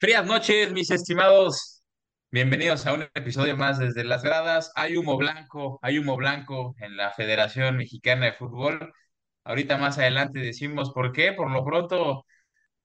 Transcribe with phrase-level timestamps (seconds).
[0.00, 1.82] Frías noches, mis estimados.
[2.30, 4.70] Bienvenidos a un episodio más desde las gradas.
[4.76, 8.92] Hay humo blanco, hay humo blanco en la Federación Mexicana de Fútbol.
[9.42, 11.32] Ahorita más adelante decimos por qué.
[11.32, 12.26] Por lo pronto,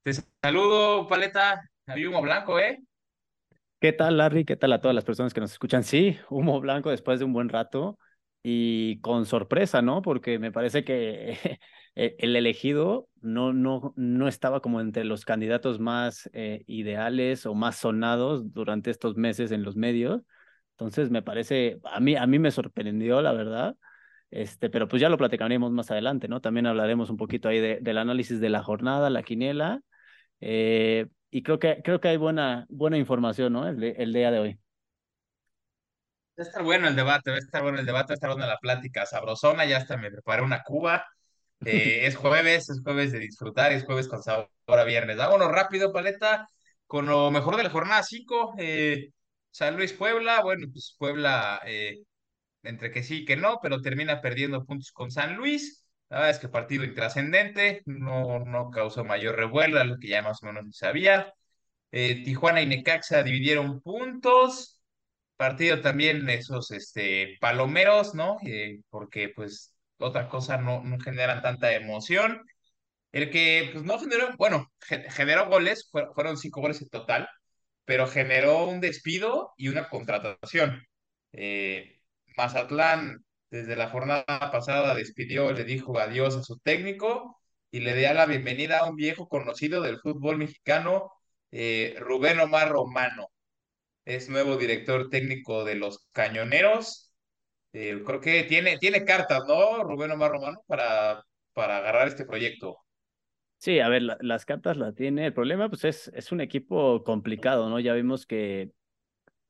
[0.01, 1.61] te saludo, Paleta.
[1.85, 2.79] Hay humo blanco, ¿eh?
[3.79, 4.43] ¿Qué tal, Larry?
[4.43, 5.83] ¿Qué tal a todas las personas que nos escuchan?
[5.83, 7.99] Sí, humo blanco después de un buen rato
[8.43, 10.01] y con sorpresa, ¿no?
[10.01, 11.39] Porque me parece que
[11.95, 17.55] e-, el elegido no, no, no estaba como entre los candidatos más eh, ideales o
[17.55, 20.21] más sonados durante estos meses en los medios.
[20.71, 23.75] Entonces, me parece, a mí, a mí me sorprendió, la verdad.
[24.31, 26.41] Este, pero pues ya lo platicaremos más adelante, ¿no?
[26.41, 29.81] También hablaremos un poquito ahí de, del análisis de la jornada, la quiniela.
[30.41, 33.67] Eh, y creo que, creo que hay buena, buena información, ¿no?
[33.67, 34.62] El día de hoy.
[36.39, 38.29] Va a estar bueno el debate, va a estar bueno el debate, va a estar
[38.31, 39.65] buena la plática sabrosona.
[39.65, 41.05] Ya hasta me preparé una cuba.
[41.65, 45.17] Eh, es jueves, es jueves de disfrutar, es jueves con sabor a viernes.
[45.17, 46.47] Vámonos rápido, Paleta,
[46.87, 48.55] con lo mejor de la jornada 5.
[48.57, 49.09] Eh,
[49.51, 51.99] San Luis Puebla, bueno, pues Puebla, eh,
[52.63, 55.85] entre que sí y que no, pero termina perdiendo puntos con San Luis.
[56.09, 60.43] La verdad es que partido intrascendente, no, no causó mayor revuelo, lo que ya más
[60.43, 61.33] o menos sabía.
[61.91, 64.72] Tijuana y Necaxa dividieron puntos.
[65.49, 68.37] Partido también esos este, palomeros, ¿no?
[68.45, 72.41] Eh, porque pues otra cosa no, no generan tanta emoción.
[73.11, 77.29] El que pues no generó, bueno, ge- generó goles, fue- fueron cinco goles en total,
[77.85, 80.83] pero generó un despido y una contratación.
[81.33, 81.99] Eh,
[82.37, 87.39] Mazatlán, desde la jornada pasada, despidió, le dijo adiós a su técnico
[87.71, 91.11] y le dio la bienvenida a un viejo conocido del fútbol mexicano,
[91.51, 93.29] eh, Rubén Omar Romano.
[94.05, 97.11] Es nuevo director técnico de los Cañoneros.
[97.73, 99.83] Eh, creo que tiene, tiene cartas, ¿no?
[99.83, 101.23] Rubén Omar Romano para,
[101.53, 102.77] para agarrar este proyecto.
[103.57, 105.25] Sí, a ver, la- las cartas la tiene.
[105.27, 107.79] El problema, pues, es, es un equipo complicado, ¿no?
[107.79, 108.71] Ya vimos que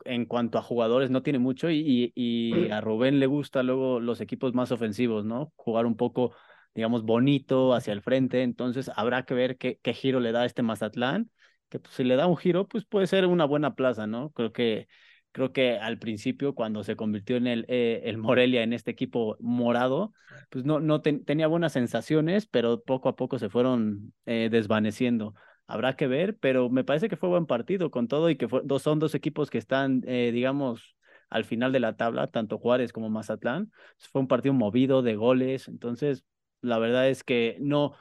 [0.06, 4.00] en cuanto a jugadores no tiene mucho y, y, y a Rubén le gusta luego
[4.00, 5.54] los equipos más ofensivos, ¿no?
[5.58, 6.34] Jugar un poco,
[6.76, 8.44] digamos, bonito hacia el frente.
[8.44, 11.32] Entonces, habrá que ver qué, qué giro le da este Mazatlán,
[11.74, 14.32] que pues, si le da un giro, pues puede ser una buena plaza, ¿no?
[14.32, 14.88] Creo que,
[15.32, 19.38] creo que al principio, cuando se convirtió en el, eh, el Morelia, en este equipo
[19.40, 20.14] morado,
[20.50, 25.34] pues no, no ten- tenía buenas sensaciones, pero poco a poco se fueron eh, desvaneciendo.
[25.68, 28.82] Habrá que ver, pero me parece que fue buen partido con todo y que dos,
[28.84, 30.96] son dos equipos que están, eh, digamos,
[31.30, 33.72] al final de la tabla, tanto Juárez como Mazatlán.
[34.12, 36.24] Fue un partido movido de goles, entonces
[36.62, 37.94] la verdad es que no,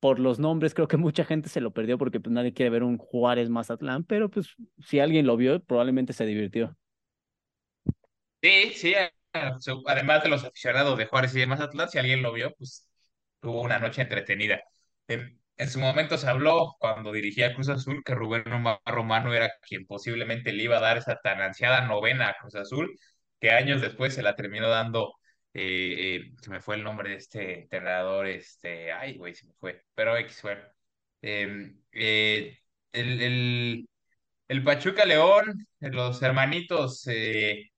[0.00, 2.82] por los nombres creo que mucha gente se lo perdió porque pues, nadie quiere ver
[2.82, 6.76] un Juárez Mazatlán, pero pues si alguien lo vio, probablemente se divirtió.
[8.42, 8.94] Sí, sí,
[9.86, 12.88] además de los aficionados de Juárez y de Mazatlán, si alguien lo vio, pues
[13.40, 14.60] tuvo una noche entretenida.
[15.08, 18.44] En, en su momento se habló, cuando dirigía Cruz Azul, que Rubén
[18.86, 22.96] Romano era quien posiblemente le iba a dar esa tan ansiada novena a Cruz Azul,
[23.40, 25.17] que años después se la terminó dando,
[25.60, 29.54] eh, eh, se me fue el nombre de este entrenador, este, ay, güey, se me
[29.54, 30.62] fue, pero X, bueno.
[31.22, 32.58] Eh, eh,
[32.92, 33.88] el, el,
[34.48, 37.04] el Pachuca León, los hermanitos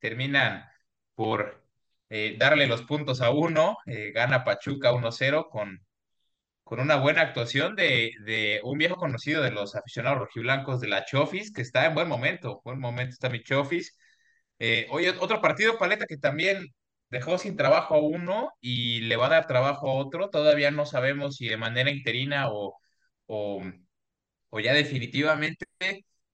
[0.00, 0.64] terminan
[1.14, 1.64] por
[2.38, 3.78] darle los puntos a uno,
[4.14, 5.80] gana Pachuca 1-0 con,
[6.64, 11.04] con una buena actuación de, de un viejo conocido de los aficionados rojiblancos de la
[11.06, 13.96] Chofis, que está en buen momento, buen momento está mi Chofis.
[14.90, 16.66] Oye, otro partido, Paleta, que también
[17.10, 20.86] dejó sin trabajo a uno y le va a dar trabajo a otro, todavía no
[20.86, 22.76] sabemos si de manera interina o,
[23.26, 23.62] o
[24.50, 25.66] o ya definitivamente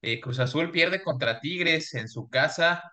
[0.01, 2.83] eh, Cruz Azul pierde contra Tigres en su casa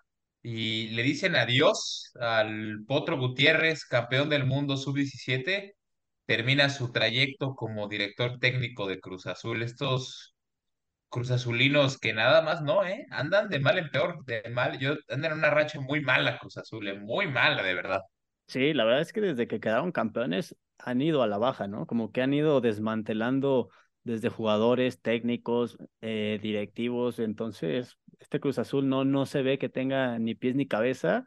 [0.41, 5.73] y le dicen adiós al Potro Gutiérrez, campeón del mundo sub-17,
[6.25, 9.63] termina su trayecto como director técnico de Cruz Azul.
[9.63, 10.34] Estos
[11.15, 13.05] Cruz Azulinos que nada más no, ¿eh?
[13.09, 16.57] Andan de mal en peor, de mal, yo andan en una racha muy mala Cruz
[16.57, 18.01] Azul, eh, muy mala de verdad.
[18.47, 21.87] Sí, la verdad es que desde que quedaron campeones han ido a la baja, ¿no?
[21.87, 23.69] Como que han ido desmantelando
[24.03, 27.19] desde jugadores, técnicos, eh, directivos.
[27.19, 31.25] Entonces, este Cruz Azul no, no se ve que tenga ni pies ni cabeza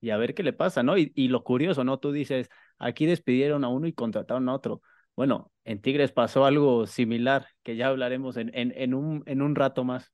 [0.00, 0.98] y a ver qué le pasa, ¿no?
[0.98, 2.00] Y, y lo curioso, ¿no?
[2.00, 4.82] Tú dices, aquí despidieron a uno y contrataron a otro.
[5.18, 9.56] Bueno, en Tigres pasó algo similar, que ya hablaremos en, en, en un, en un
[9.56, 10.12] rato más.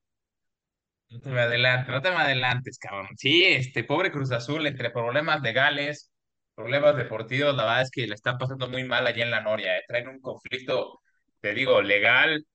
[1.10, 3.08] No te me adelantes, no te me adelantes, cabrón.
[3.18, 6.10] Sí, este pobre Cruz Azul, entre problemas legales,
[6.54, 9.76] problemas deportivos, la verdad es que le están pasando muy mal allá en la Noria,
[9.76, 9.82] eh.
[9.86, 11.02] Traen un conflicto,
[11.42, 12.46] te digo, legal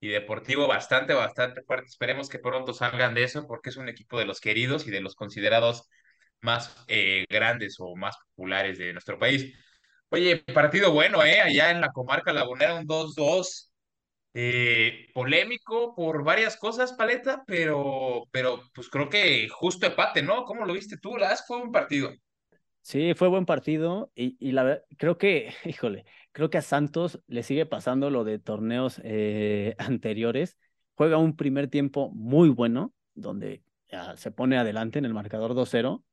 [0.00, 1.88] y deportivo bastante, bastante fuerte.
[1.88, 5.02] Esperemos que pronto salgan de eso, porque es un equipo de los queridos y de
[5.02, 5.90] los considerados
[6.40, 9.54] más eh, grandes o más populares de nuestro país.
[10.10, 11.40] Oye, partido bueno, ¿eh?
[11.40, 13.70] Allá en la comarca lagunera, un dos dos
[14.34, 20.44] eh, polémico por varias cosas, Paleta, pero, pero pues creo que justo empate, ¿no?
[20.44, 21.16] ¿Cómo lo viste tú?
[21.18, 22.12] La fue un partido.
[22.82, 27.20] Sí, fue buen partido y, y la verdad, creo que, híjole, creo que a Santos
[27.26, 30.56] le sigue pasando lo de torneos eh, anteriores.
[30.94, 36.04] Juega un primer tiempo muy bueno, donde ya se pone adelante en el marcador 2-0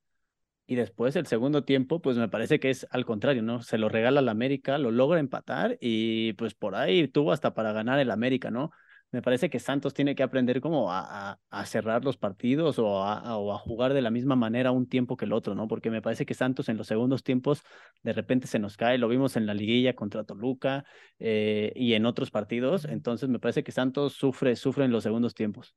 [0.68, 3.62] y después el segundo tiempo, pues me parece que es al contrario, ¿no?
[3.62, 7.72] Se lo regala al América, lo logra empatar y pues por ahí tuvo hasta para
[7.72, 8.72] ganar el América, ¿no?
[9.12, 13.58] Me parece que Santos tiene que aprender como a, a, cerrar los partidos o a,
[13.60, 15.68] jugar de la misma manera un tiempo que el otro, ¿no?
[15.68, 17.64] Porque me parece que Santos en los segundos tiempos
[18.04, 20.84] de repente se nos cae, lo vimos en la liguilla contra Toluca
[21.20, 25.34] eh, y en otros partidos, entonces me parece que Santos sufre, sufre en los segundos
[25.34, 25.76] tiempos.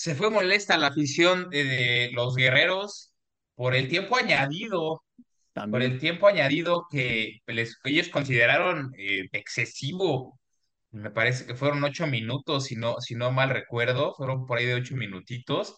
[0.00, 3.12] Se fue molesta la afición de los guerreros
[3.54, 5.04] por el tiempo añadido,
[5.70, 10.40] por el tiempo añadido que les, ellos consideraron eh, excesivo.
[10.90, 14.64] Me parece que fueron ocho minutos, si no, si no mal recuerdo, fueron por ahí
[14.66, 15.76] de ocho minutitos.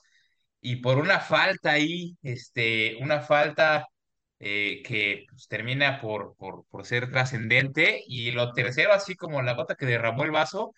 [0.60, 3.88] Y por una falta ahí, este, una falta
[4.38, 8.04] eh, que pues, termina por, por, por ser trascendente.
[8.06, 10.72] Y lo tercero, así como la gota que derramó el vaso,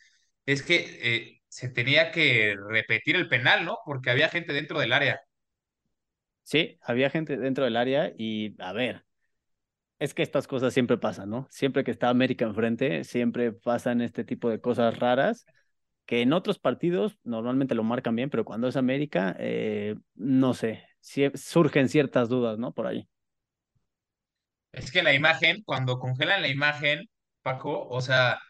[0.47, 3.79] es que eh, se tenía que repetir el penal, ¿no?
[3.85, 5.21] Porque había gente dentro del área.
[6.43, 9.05] Sí, había gente dentro del área y a ver,
[10.01, 11.47] es que estas cosas siempre pasan, ¿no?
[11.51, 15.47] Siempre que está América enfrente, siempre pasan este tipo de cosas raras
[16.07, 20.85] que en otros partidos normalmente lo marcan bien, pero cuando es América, eh, no sé,
[20.99, 22.75] si, surgen ciertas dudas, ¿no?
[22.75, 23.09] Por ahí.
[24.73, 27.09] Es que la imagen, cuando congelan la imagen,
[27.43, 28.41] Paco, o sea,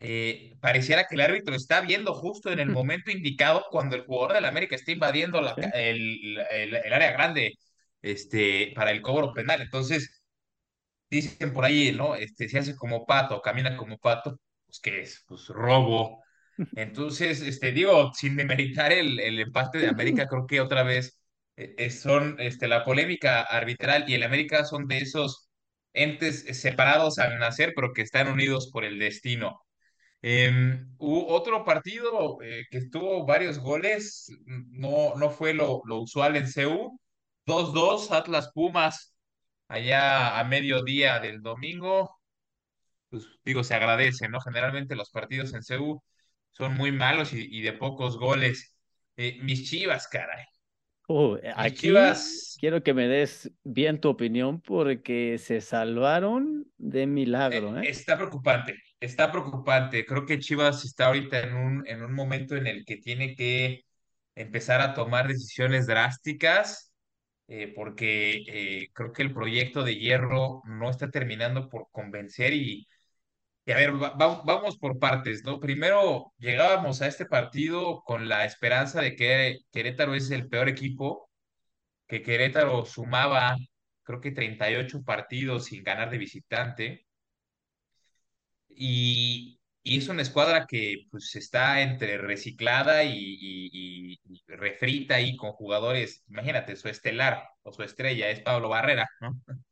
[0.00, 4.34] eh, pareciera que el árbitro está viendo justo en el momento indicado cuando el jugador
[4.34, 7.54] del América está invadiendo la, el, el, el, área grande
[8.02, 9.60] este, para el cobro penal.
[9.60, 10.22] Entonces,
[11.10, 12.14] dicen por ahí, ¿no?
[12.14, 15.24] Este, se hace como pato, camina como pato, pues ¿qué es?
[15.26, 16.22] Pues robo.
[16.76, 21.18] Entonces, este, digo, sin demeritar el, el empate de América, creo que otra vez
[21.56, 25.48] eh, son este, la polémica arbitral y el América son de esos
[25.92, 29.60] entes separados al nacer, pero que están unidos por el destino.
[30.22, 36.46] Eh, otro partido eh, que tuvo varios goles, no, no fue lo, lo usual en
[36.50, 37.00] CU.
[37.46, 39.14] 2-2, Atlas Pumas,
[39.68, 42.10] allá a mediodía del domingo.
[43.10, 44.40] Pues digo, se agradece, ¿no?
[44.40, 46.02] Generalmente los partidos en CU
[46.52, 48.74] son muy malos y, y de pocos goles.
[49.16, 50.44] Eh, mis Chivas, caray.
[51.08, 57.06] Uh, aquí Chivas quiero que me des bien tu opinión porque se salvaron de eh,
[57.06, 57.88] milagro, ¿eh?
[57.88, 60.04] está preocupante, está preocupante.
[60.04, 63.84] Creo que Chivas está ahorita en un, en un momento en el que tiene que
[64.34, 66.92] empezar a tomar decisiones drásticas,
[67.46, 72.86] eh, porque eh, creo que el proyecto de Hierro no está terminando por convencer y,
[73.68, 75.60] y a ver, va- va- vamos por partes, ¿no?
[75.60, 81.30] Primero, llegábamos a este partido con la esperanza de que Querétaro es el peor equipo,
[82.08, 83.56] que Querétaro sumaba,
[84.04, 87.06] creo que 38 partidos sin ganar de visitante
[88.68, 95.36] y, y es una escuadra que pues está entre reciclada y, y, y- refrita ahí
[95.36, 99.40] con jugadores, imagínate, su estelar o su estrella es Pablo Barrera, ¿no?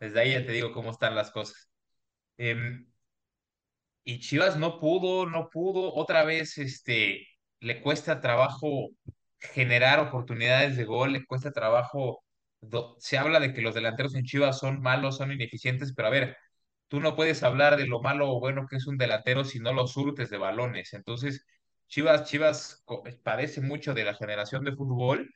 [0.00, 1.70] Desde ahí ya te digo cómo están las cosas.
[2.38, 2.86] Em,
[4.14, 7.26] y Chivas no pudo, no pudo, otra vez este,
[7.60, 8.88] le cuesta trabajo
[9.38, 12.22] generar oportunidades de gol, le cuesta trabajo,
[12.98, 16.36] se habla de que los delanteros en Chivas son malos, son ineficientes, pero a ver,
[16.88, 19.72] tú no puedes hablar de lo malo o bueno que es un delantero si no
[19.72, 20.92] lo surtes de balones.
[20.94, 21.46] Entonces,
[21.88, 25.32] Chivas, Chivas co- padece mucho de la generación de fútbol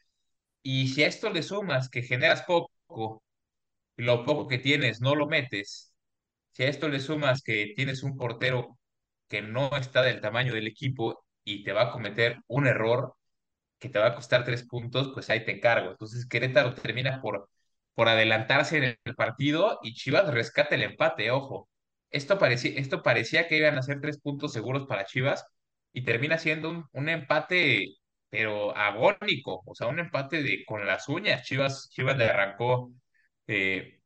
[0.62, 2.70] y si a esto le sumas que generas poco
[3.96, 5.93] lo poco que tienes no lo metes,
[6.54, 8.78] si a esto le sumas que tienes un portero
[9.28, 13.14] que no está del tamaño del equipo y te va a cometer un error,
[13.78, 15.90] que te va a costar tres puntos, pues ahí te encargo.
[15.92, 17.48] Entonces Querétaro termina por,
[17.94, 21.68] por adelantarse en el partido y Chivas rescata el empate, ojo.
[22.10, 25.44] Esto parecía, esto parecía que iban a ser tres puntos seguros para Chivas
[25.92, 27.96] y termina siendo un, un empate,
[28.30, 31.42] pero agónico, o sea, un empate de con las uñas.
[31.44, 32.92] Chivas, Chivas le arrancó
[33.46, 34.00] eh,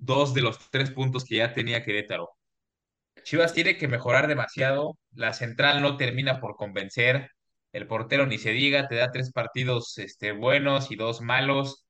[0.00, 2.30] dos de los tres puntos que ya tenía Querétaro.
[3.24, 7.30] Chivas tiene que mejorar demasiado, la central no termina por convencer,
[7.72, 11.86] el portero ni se diga, te da tres partidos este, buenos y dos malos.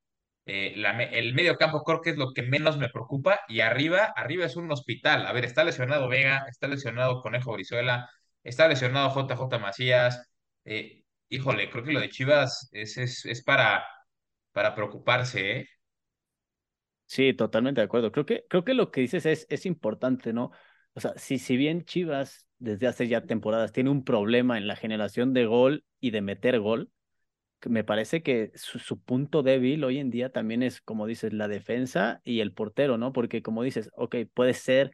[0.47, 0.75] Eh,
[1.13, 4.57] el medio campo creo que es lo que menos me preocupa y arriba, arriba es
[4.57, 5.27] un hospital.
[5.27, 8.09] A ver, está lesionado Vega, está lesionado Conejo Brizuela,
[8.43, 10.31] está lesionado JJ Macías.
[10.65, 13.85] Eh, híjole, creo que lo de Chivas es, es, es para,
[14.53, 15.67] para preocuparse, ¿eh?
[17.13, 18.11] Sí, totalmente de acuerdo.
[18.11, 20.51] Creo que, creo que lo que dices es, es importante, ¿no?
[20.95, 24.77] O sea, si, si bien Chivas desde hace ya temporadas tiene un problema en la
[24.77, 26.91] generación de gol y de meter gol,
[27.67, 31.49] me parece que su, su, punto débil hoy en día también es, como dices, la
[31.49, 33.13] defensa y el portero, ¿no?
[33.13, 34.93] Porque como dices, ok, puede ser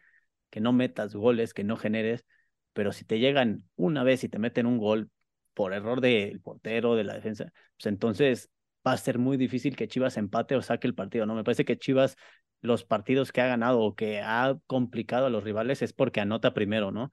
[0.51, 2.27] que no metas goles, que no generes,
[2.73, 5.11] pero si te llegan una vez y te meten un gol
[5.55, 8.51] por error del portero, de la defensa, pues entonces
[8.87, 11.35] va a ser muy difícil que Chivas empate o saque el partido, ¿no?
[11.35, 12.17] Me parece que Chivas,
[12.61, 16.55] los partidos que ha ganado o que ha complicado a los rivales es porque anota
[16.55, 17.13] primero, ¿no?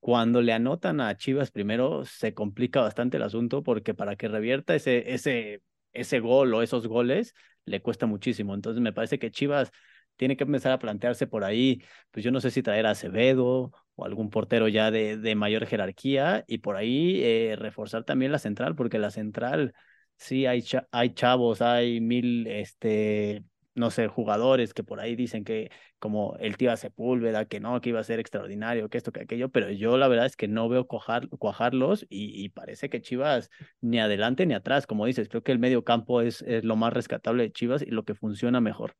[0.00, 4.74] Cuando le anotan a Chivas primero, se complica bastante el asunto porque para que revierta
[4.74, 8.54] ese, ese, ese gol o esos goles, le cuesta muchísimo.
[8.54, 9.70] Entonces me parece que Chivas
[10.16, 13.72] tiene que empezar a plantearse por ahí, pues yo no sé si traer a Acevedo
[13.94, 18.38] o algún portero ya de, de mayor jerarquía y por ahí eh, reforzar también la
[18.38, 19.74] central, porque la central,
[20.22, 25.70] sí, hay, hay chavos, hay mil, este, no sé, jugadores que por ahí dicen que
[25.98, 29.50] como el tío Sepúlveda, que no, que iba a ser extraordinario, que esto, que aquello,
[29.50, 33.50] pero yo la verdad es que no veo cuajar, cuajarlos y, y, parece que Chivas
[33.80, 36.92] ni adelante ni atrás, como dices, creo que el medio campo es, es lo más
[36.92, 38.96] rescatable de Chivas y lo que funciona mejor.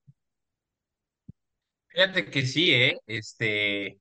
[1.88, 2.97] Fíjate que sí, ¿eh?
[3.07, 3.99] Este,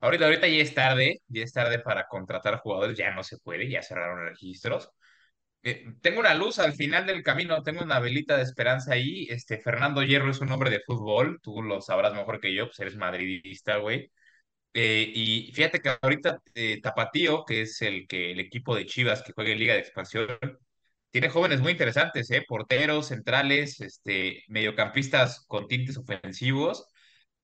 [0.00, 3.70] ahorita, ahorita ya es tarde, ya es tarde para contratar jugadores, ya no se puede,
[3.70, 4.90] ya cerraron registros.
[5.68, 9.26] Eh, tengo una luz al final del camino, tengo una velita de esperanza ahí.
[9.30, 12.78] Este, Fernando Hierro es un hombre de fútbol, tú lo sabrás mejor que yo, pues
[12.80, 14.10] eres madridista, güey.
[14.74, 19.22] Eh, y fíjate que ahorita eh, Tapatío, que es el que el equipo de Chivas
[19.22, 20.28] que juega en Liga de Expansión,
[21.10, 22.44] tiene jóvenes muy interesantes, ¿eh?
[22.46, 26.86] Porteros, centrales, este, mediocampistas con tintes ofensivos.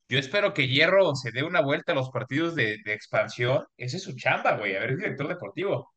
[0.08, 3.64] Yo espero que Hierro se dé una vuelta a los partidos de, de expansión.
[3.76, 5.92] Ese es su chamba, güey, a ver, es director deportivo.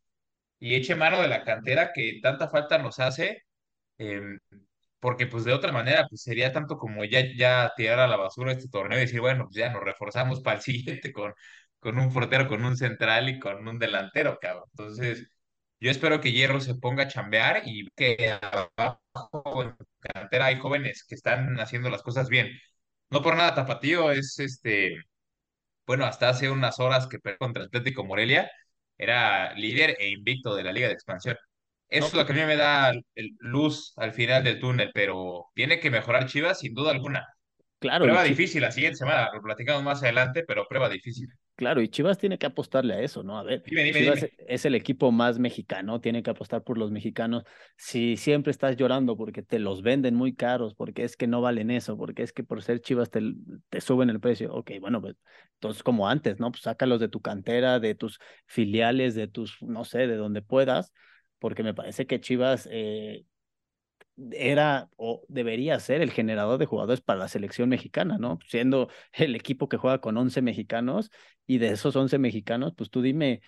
[0.60, 3.44] Y eche mano de la cantera que tanta falta nos hace
[4.00, 4.22] eh,
[5.00, 8.52] porque pues de otra manera pues sería tanto como ya, ya tirar a la basura
[8.54, 11.34] este torneo y decir, bueno, pues ya nos reforzamos para el siguiente con,
[11.80, 14.66] con un portero, con un central y con un delantero, cabrón.
[14.72, 15.28] Entonces,
[15.80, 21.06] yo espero que Hierro se ponga a chambear y que abajo en cantera hay jóvenes
[21.08, 22.50] que están haciendo las cosas bien.
[23.10, 24.98] No por nada, Tapatío es este
[25.86, 28.50] bueno, hasta hace unas horas que perdió contra Atlético Morelia,
[28.98, 31.38] era líder e invicto de la Liga de Expansión.
[31.90, 32.94] Eso es lo que a mí me da
[33.40, 37.28] luz al final del túnel, pero tiene que mejorar Chivas sin duda alguna.
[37.80, 41.30] claro, Prueba difícil la siguiente semana, lo platicamos más adelante, pero prueba difícil.
[41.56, 43.38] Claro, y Chivas tiene que apostarle a eso, ¿no?
[43.40, 44.32] A ver, Dime, dime, Chivas dime.
[44.38, 47.44] es el equipo más mexicano, tiene que apostar por los mexicanos.
[47.78, 51.72] Si siempre estás llorando porque te los venden muy caros, porque es que no valen
[51.72, 53.22] eso, porque es que por ser Chivas te,
[53.70, 55.16] te suben el precio, ok, bueno, pues
[55.54, 56.52] entonces como antes, ¿no?
[56.52, 60.92] Pues sácalos de tu cantera, de tus filiales, de tus, no sé, de donde puedas,
[61.40, 63.26] porque me parece que Chivas eh,
[64.32, 68.40] era o debería ser el generador de jugadores para la selección mexicana, ¿no?
[68.48, 71.12] Siendo el equipo que juega con 11 mexicanos
[71.46, 73.42] y de esos 11 mexicanos, pues tú dime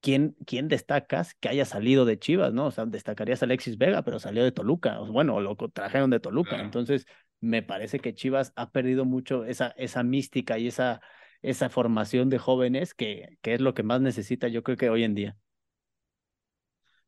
[0.00, 2.66] quién, quién destacas que haya salido de Chivas, ¿no?
[2.66, 6.20] O sea, destacarías a Alexis Vega, pero salió de Toluca, o bueno, lo trajeron de
[6.20, 6.50] Toluca.
[6.50, 6.64] Claro.
[6.64, 7.06] Entonces,
[7.40, 11.00] me parece que Chivas ha perdido mucho esa, esa mística y esa,
[11.42, 15.04] esa formación de jóvenes que, que es lo que más necesita, yo creo que hoy
[15.04, 15.36] en día.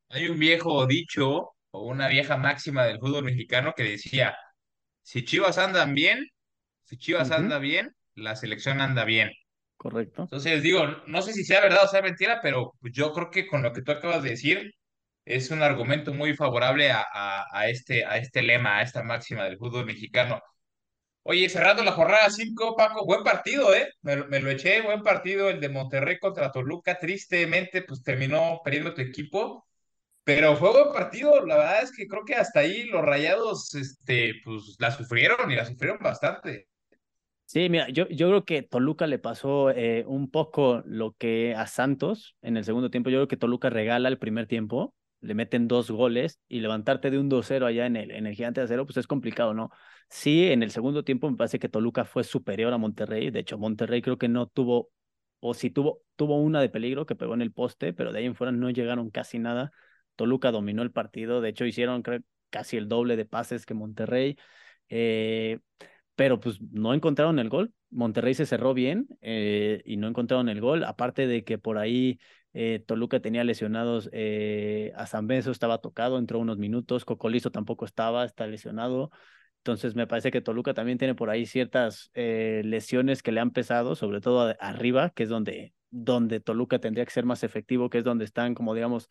[0.08, 4.36] Hay un viejo dicho o una vieja máxima del fútbol mexicano que decía,
[5.02, 6.26] si Chivas andan bien,
[6.84, 9.30] si Chivas anda bien, la selección anda bien.
[9.76, 10.30] correcto.
[10.30, 13.62] Entonces, digo, no sé si sea verdad o sea mentira, pero yo creo que con
[13.62, 14.72] lo que tú acabas de decir
[15.24, 19.44] es un argumento muy favorable a, a, a este, a este lema, a esta máxima
[19.44, 20.40] del fútbol mexicano.
[21.24, 23.88] Oye, cerrando la jornada 5, Paco, buen partido, ¿eh?
[24.02, 26.98] Me, me lo eché, buen partido el de Monterrey contra Toluca.
[26.98, 29.66] Tristemente, pues terminó perdiendo tu equipo,
[30.34, 31.44] pero fue buen partido.
[31.44, 35.56] La verdad es que creo que hasta ahí los Rayados, este, pues la sufrieron y
[35.56, 36.68] la sufrieron bastante.
[37.46, 41.66] Sí, mira, yo, yo creo que Toluca le pasó eh, un poco lo que a
[41.66, 43.10] Santos en el segundo tiempo.
[43.10, 47.18] Yo creo que Toluca regala el primer tiempo, le meten dos goles y levantarte de
[47.18, 49.70] un 2-0 allá en el, en el Gigante de Acero, pues es complicado, ¿no?
[50.08, 53.32] Sí, en el segundo tiempo me parece que Toluca fue superior a Monterrey.
[53.32, 54.90] De hecho, Monterrey creo que no tuvo,
[55.40, 58.26] o sí tuvo, tuvo una de peligro que pegó en el poste, pero de ahí
[58.26, 59.72] en fuera no llegaron casi nada.
[60.20, 64.36] Toluca dominó el partido, de hecho hicieron creo, casi el doble de pases que Monterrey.
[64.90, 65.60] Eh,
[66.14, 67.72] pero pues no encontraron el gol.
[67.88, 72.20] Monterrey se cerró bien eh, y no encontraron el gol, aparte de que por ahí
[72.52, 74.10] eh, Toluca tenía lesionados
[74.94, 79.10] a Zambeso, estaba tocado, entró unos minutos, Cocolizo tampoco estaba, está lesionado.
[79.60, 83.94] Entonces me parece que Toluca también tiene por ahí ciertas lesiones que le han pesado,
[83.94, 88.04] sobre todo arriba, que es donde, donde Toluca tendría que ser más efectivo, que es
[88.04, 89.08] donde están, como digamos,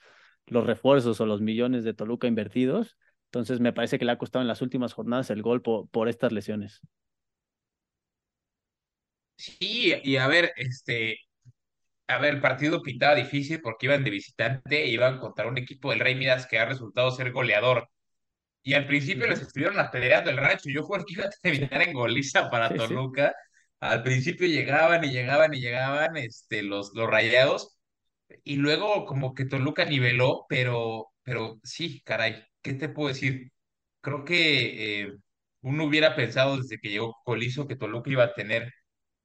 [0.49, 2.97] los refuerzos o los millones de Toluca invertidos.
[3.25, 6.09] Entonces me parece que le ha costado en las últimas jornadas el gol por, por
[6.09, 6.81] estas lesiones.
[9.35, 11.17] Sí, y a ver, este,
[12.07, 15.91] a ver, el partido pintaba difícil porque iban de visitante e iban contra un equipo
[15.91, 17.87] del Rey Midas que ha resultado ser goleador.
[18.63, 20.69] Y al principio les estuvieron apedreando el rancho.
[20.69, 22.79] Yo juro que iba a terminar en goliza para sí, sí.
[22.79, 23.33] Toluca.
[23.79, 27.78] Al principio llegaban y llegaban y llegaban este, los, los rayados.
[28.43, 33.51] Y luego como que Toluca niveló, pero, pero sí, caray, ¿qué te puedo decir?
[34.01, 35.13] Creo que eh,
[35.61, 38.71] uno hubiera pensado desde que llegó Colizo que Toluca iba a tener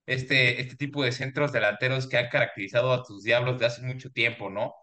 [0.06, 4.10] este, este tipo de centros delanteros que han caracterizado a tus Diablos de hace mucho
[4.10, 4.74] tiempo, ¿no?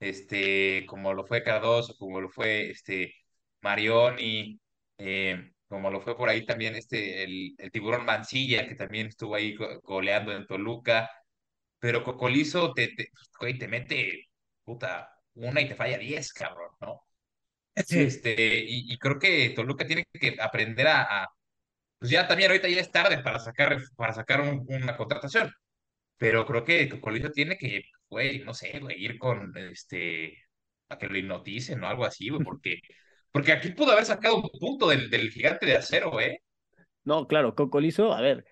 [0.00, 3.14] Este, como lo fue Cardoso, como lo fue este
[3.62, 4.60] Marioni,
[4.98, 9.34] eh, como lo fue por ahí también este, el, el Tiburón Mancilla, que también estuvo
[9.34, 11.10] ahí go- goleando en Toluca,
[11.80, 13.10] pero Cocolizo te, te,
[13.40, 14.30] güey, te mete,
[14.64, 17.02] puta, una y te falla diez, cabrón, ¿no?
[17.84, 17.98] Sí.
[18.00, 18.34] Este,
[18.64, 21.28] y, y creo que Toluca tiene que aprender a, a-
[21.98, 25.52] pues ya también ahorita ya es tarde para sacar, para sacar un- una contratación,
[26.18, 30.36] pero creo que Cocolizo tiene que, güey, no sé, güey, ir con, este,
[30.90, 32.80] a que lo hipnoticen o algo así, güey, porque,
[33.32, 36.42] porque aquí pudo haber sacado un punto del, del gigante de acero, ¿eh?
[37.04, 38.44] No, claro, Cocolizo, a ver,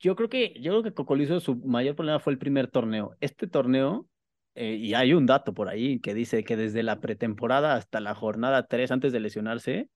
[0.00, 3.16] yo creo que, yo creo que Cocolizo su mayor problema fue el primer torneo.
[3.20, 4.06] Este torneo,
[4.54, 8.14] eh, y hay un dato por ahí que dice que desde la pretemporada hasta la
[8.14, 9.90] jornada 3 antes de lesionarse,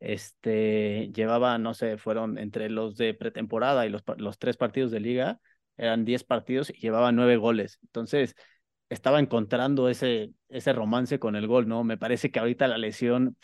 [0.00, 5.00] este, llevaba, no sé, fueron entre los de pretemporada y los, los tres partidos de
[5.00, 5.40] liga,
[5.76, 7.78] eran 10 partidos y llevaba nueve goles.
[7.82, 8.34] Entonces,
[8.88, 11.84] estaba encontrando ese, ese romance con el gol, ¿no?
[11.84, 13.36] Me parece que ahorita la lesión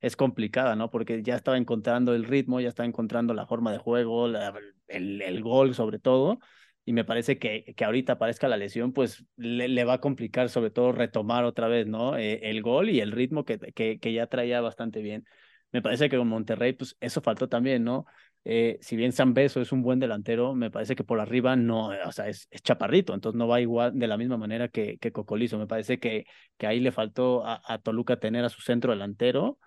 [0.00, 0.90] es complicada, ¿no?
[0.90, 4.54] Porque ya estaba encontrando el ritmo, ya estaba encontrando la forma de juego, la-
[4.88, 6.38] el, el gol sobre todo.
[6.84, 10.48] Y me parece que, que ahorita aparezca la lesión, pues le, le va a complicar
[10.48, 12.16] sobre todo retomar otra vez, ¿no?
[12.16, 15.24] Eh, el gol y el ritmo que, que, que ya traía bastante bien.
[15.72, 18.06] Me parece que con Monterrey, pues eso faltó también, ¿no?
[18.44, 21.88] Eh, si bien San Beso es un buen delantero, me parece que por arriba no,
[22.06, 25.10] o sea, es, es chaparrito, entonces no va igual de la misma manera que, que
[25.12, 25.58] Cocolizo.
[25.58, 26.26] Me parece que,
[26.56, 29.58] que ahí le faltó a, a Toluca tener a su centro delantero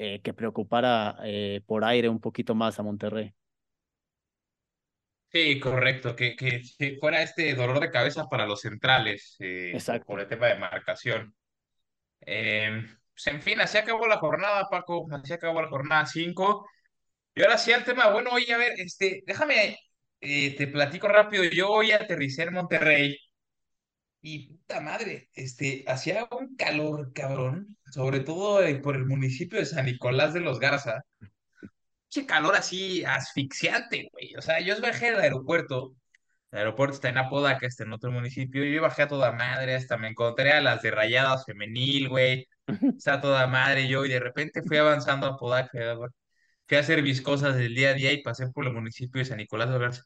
[0.00, 3.34] eh, que preocupara eh, por aire un poquito más a Monterrey.
[5.30, 10.20] Sí, correcto, que, que, que fuera este dolor de cabeza para los centrales eh, por,
[10.20, 11.34] el tema de marcación.
[12.20, 12.82] Eh,
[13.12, 16.66] pues en fin, así acabó la jornada, Paco, así acabó la jornada 5.
[17.34, 19.76] Y ahora sí al tema, bueno, oye, a ver, este, déjame,
[20.20, 23.18] eh, te platico rápido, yo hoy aterricé en Monterrey
[24.20, 29.66] y puta madre, este, hacía un calor, cabrón, sobre todo eh, por el municipio de
[29.66, 31.02] San Nicolás de los Garza,
[32.10, 35.94] qué calor así asfixiante, güey, o sea, yo bajé del aeropuerto,
[36.50, 39.96] el aeropuerto está en Apodaca, está en otro municipio, yo bajé a toda madre, hasta
[39.98, 42.48] me encontré a las de Rayadas Femenil, güey,
[42.96, 46.10] está toda madre yo, y de repente fui avanzando a Apodaca, güey,
[46.66, 49.24] fui a hacer mis cosas del día a día y pasé por el municipio de
[49.26, 50.02] San Nicolás de los Garza.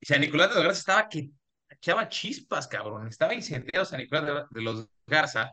[0.00, 1.30] Y San Nicolás de los Garza estaba que
[1.82, 3.08] echaba chispas, cabrón.
[3.08, 5.50] Estaba incendiado San Nicolás de, de los Garza.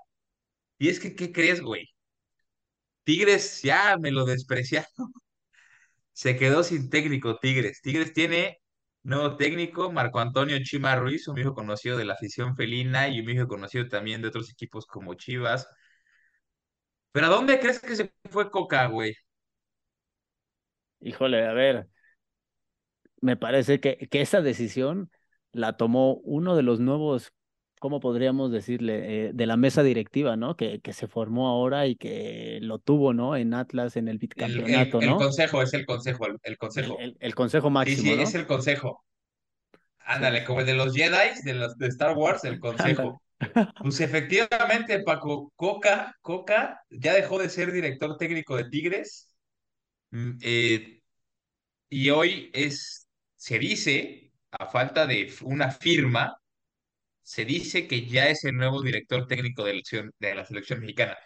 [0.79, 1.89] Y es que, ¿qué crees, güey?
[3.03, 4.87] Tigres ya me lo despreciaron.
[6.13, 7.81] Se quedó sin técnico, Tigres.
[7.81, 8.59] Tigres tiene
[9.03, 13.25] nuevo técnico, Marco Antonio Chima Ruiz, un viejo conocido de la afición felina y un
[13.25, 15.67] viejo conocido también de otros equipos como Chivas.
[17.11, 19.15] Pero ¿a dónde crees que se fue Coca, güey?
[20.99, 21.87] Híjole, a ver,
[23.21, 25.09] me parece que, que esa decisión
[25.59, 27.33] la tomó uno de los nuevos,
[27.79, 29.27] ¿cómo podríamos decirle?
[29.29, 30.55] Eh, de la mesa directiva, ¿no?
[30.55, 33.35] Que, que se formó ahora y que lo tuvo, ¿no?
[33.35, 35.17] En Atlas, en el El, el, bicampeonato, el ¿no?
[35.17, 36.97] consejo, es el consejo, el, el El, consejo.
[36.97, 39.05] el, el consejo Sí, sí, máximo, es el consejo.
[39.99, 43.21] Ándale, como el de los Jedi, de los de Star Wars, el consejo.
[43.79, 49.29] Pues efectivamente, Paco, Coca, Coca ya dejó de ser director técnico de Tigres
[50.11, 51.01] mm, eh,
[51.89, 56.37] y hoy es, se dice, a falta de una firma,
[57.23, 60.79] se dice que ya es el nuevo director técnico de la selección, de la selección
[60.81, 61.17] mexicana.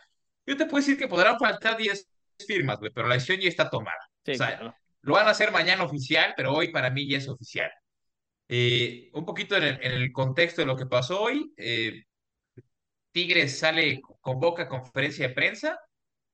[0.46, 2.08] Yo te puedo decir que podrán faltar 10
[2.48, 3.98] firmas, güey, pero la decisión ya está tomada.
[4.28, 4.76] O Sí, sea, claro.
[5.02, 7.72] lo van a hacer mañana oficial, pero hoy para mí ya es oficial.
[8.50, 12.04] Eh, un poquito en el, en el contexto de lo que pasó hoy, eh,
[13.12, 15.80] Tigres sale, convoca conferencia de prensa,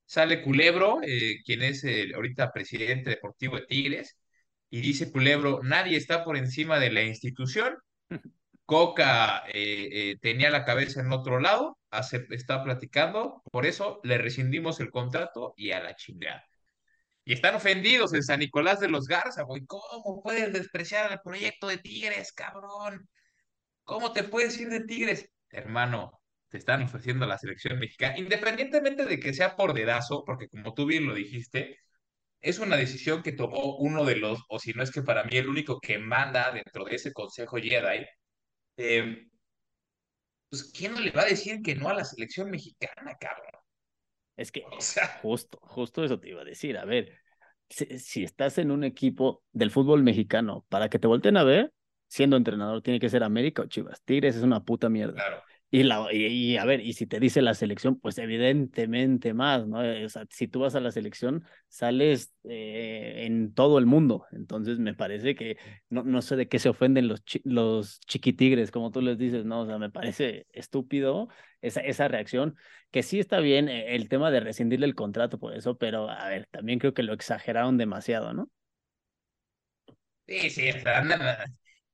[0.06, 4.18] sale Culebro, eh, quien es el, ahorita presidente deportivo de Tigres,
[4.70, 7.78] y dice Culebro, nadie está por encima de la institución.
[8.66, 14.20] Coca eh, eh, tenía la cabeza en otro lado, hace, está platicando, por eso le
[14.20, 16.46] rescindimos el contrato y a la chingada.
[17.26, 19.66] Y están ofendidos en San Nicolás de los Garza, güey.
[19.66, 23.10] ¿Cómo puedes despreciar el proyecto de Tigres, cabrón?
[23.84, 25.30] ¿Cómo te puedes ir de Tigres?
[25.50, 30.74] Hermano, te están ofreciendo la selección mexicana, independientemente de que sea por dedazo, porque como
[30.74, 31.80] tú bien lo dijiste,
[32.42, 35.38] es una decisión que tomó uno de los, o si no es que para mí
[35.38, 38.06] el único que manda dentro de ese Consejo Jedi.
[38.78, 39.28] Eh,
[40.50, 43.62] pues, ¿quién no le va a decir que no a la selección mexicana, cabrón?
[44.38, 46.78] Es que O sea, justo, justo eso te iba a decir.
[46.78, 47.18] A ver,
[47.70, 51.74] si, si estás en un equipo del fútbol mexicano, para que te volteen a ver,
[52.08, 54.02] siendo entrenador, tiene que ser América o Chivas.
[54.04, 55.14] Tigres es una puta mierda.
[55.14, 55.44] claro.
[55.72, 59.80] Y, la, y, a ver, y si te dice la selección, pues evidentemente más, ¿no?
[60.06, 64.26] O sea, si tú vas a la selección, sales eh, en todo el mundo.
[64.32, 65.58] Entonces me parece que
[65.90, 69.62] no, no sé de qué se ofenden los, los chiquitigres, como tú les dices, ¿no?
[69.62, 71.30] O sea, me parece estúpido
[71.62, 72.56] esa, esa reacción,
[72.92, 76.30] que sí está bien eh, el tema de rescindirle el contrato por eso, pero a
[76.30, 78.50] ver, también creo que lo exageraron demasiado, ¿no?
[80.28, 81.46] Sí, sí, o sea, na-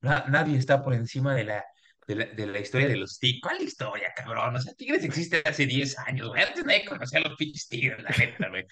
[0.02, 1.66] na- nadie está por encima de la,
[2.08, 3.42] de la, de la historia de los Tigres.
[3.44, 4.56] ¿Cuál historia, cabrón?
[4.56, 6.44] O sea, Tigres existe hace 10 años, güey.
[6.44, 8.66] Antes nadie conocía a los pinches Tigres, la neta, güey.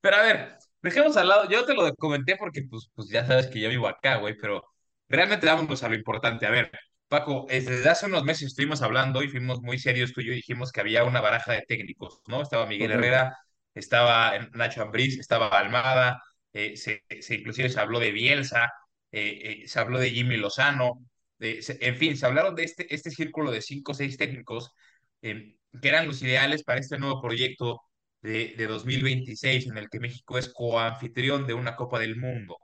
[0.00, 3.48] Pero a ver, dejemos al lado, yo te lo comenté porque pues, pues ya sabes
[3.48, 4.64] que yo vivo acá, güey, pero
[5.08, 6.46] realmente vámonos a lo importante.
[6.46, 6.70] A ver,
[7.08, 10.32] Paco, es- desde hace unos meses estuvimos hablando y fuimos muy serios tú y yo
[10.32, 12.42] y dijimos que había una baraja de técnicos, ¿no?
[12.42, 12.92] Estaba Miguel.
[12.92, 13.36] Herrera,
[13.74, 18.70] estaba Nacho Ambriz, estaba Almada, eh, se, se- inclusive se habló de Bielsa,
[19.12, 21.04] eh, eh, se habló de Jimmy Lozano,
[21.38, 24.72] en fin, se hablaron de este, este círculo de cinco o seis técnicos
[25.22, 27.80] eh, que eran los ideales para este nuevo proyecto
[28.22, 32.56] de, de 2026 en el que México es coanfitrión de una Copa del Mundo.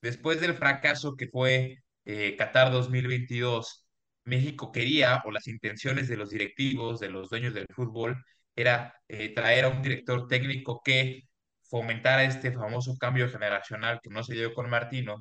[0.00, 3.86] Después del fracaso que fue eh, Qatar 2022,
[4.24, 8.22] México quería, o las intenciones de los directivos, de los dueños del fútbol,
[8.56, 11.22] era eh, traer a un director técnico que
[11.62, 15.20] fomentara este famoso cambio generacional que no se dio con Martino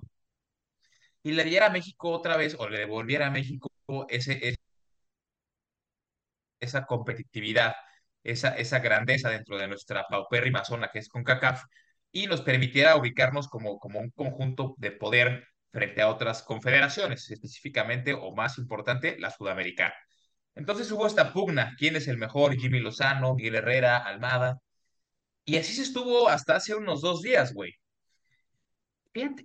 [1.23, 3.71] y le diera a México otra vez, o le devolviera a México
[4.09, 4.57] ese,
[6.59, 7.73] esa competitividad,
[8.23, 11.63] esa, esa grandeza dentro de nuestra paupérrima zona que es CONCACAF
[12.11, 18.13] y nos permitiera ubicarnos como, como un conjunto de poder frente a otras confederaciones, específicamente
[18.13, 19.93] o más importante, la sudamericana.
[20.55, 22.55] Entonces hubo esta pugna, ¿quién es el mejor?
[22.55, 24.59] Jimmy Lozano, Miguel Herrera, Almada,
[25.45, 27.73] y así se estuvo hasta hace unos dos días, güey.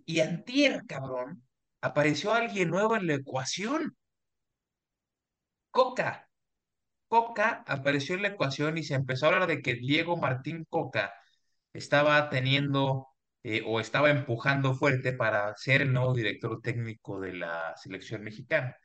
[0.06, 1.42] Y antier, cabrón,
[1.80, 3.96] apareció alguien nuevo en la ecuación,
[5.70, 6.28] Coca.
[7.08, 11.12] Coca apareció en la ecuación y se empezó a hablar de que Diego Martín Coca
[11.72, 13.08] estaba teniendo
[13.42, 18.76] eh, o estaba empujando fuerte para ser el nuevo director técnico de la selección mexicana.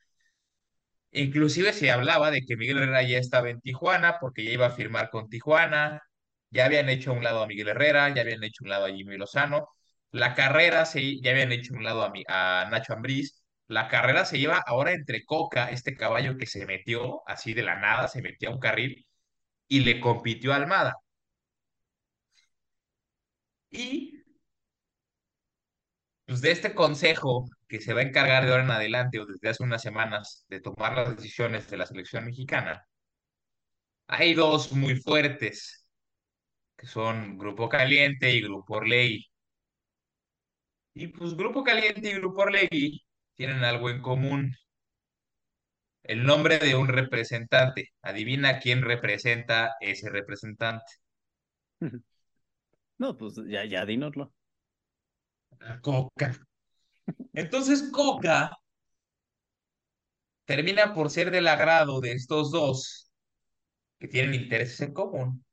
[1.12, 4.72] Inclusive se hablaba de que Miguel Herrera ya estaba en Tijuana porque ya iba a
[4.72, 6.02] firmar con Tijuana,
[6.50, 8.92] ya habían hecho a un lado a Miguel Herrera, ya habían hecho un lado a
[8.92, 9.68] Jimmy Lozano,
[10.14, 14.26] la carrera se, ya habían hecho un lado a, mi- a Nacho Ambriz, la carrera
[14.26, 18.24] se lleva ahora entre Coca, este caballo que se metió así de la nada, se
[18.24, 19.08] metió a un carril
[19.70, 20.96] y le compitió a Almada.
[23.72, 24.22] Y
[26.26, 29.50] pues de este consejo que se va a encargar de ahora en adelante o desde
[29.50, 32.86] hace unas semanas de tomar las decisiones de la selección mexicana,
[34.08, 35.86] hay dos muy fuertes,
[36.78, 39.26] que son Grupo Caliente y Grupo Orlegui.
[40.96, 43.04] Y pues Grupo Caliente y Grupo Orlegui
[43.36, 44.56] tienen algo en común,
[46.04, 47.90] el nombre de un representante.
[48.02, 50.86] Adivina quién representa ese representante.
[53.00, 54.34] No, pues ya, ya dínoslo.
[55.60, 56.32] La Coca.
[57.34, 58.52] Entonces Coca
[60.46, 63.12] termina por ser del agrado de estos dos
[64.00, 65.46] que tienen intereses en común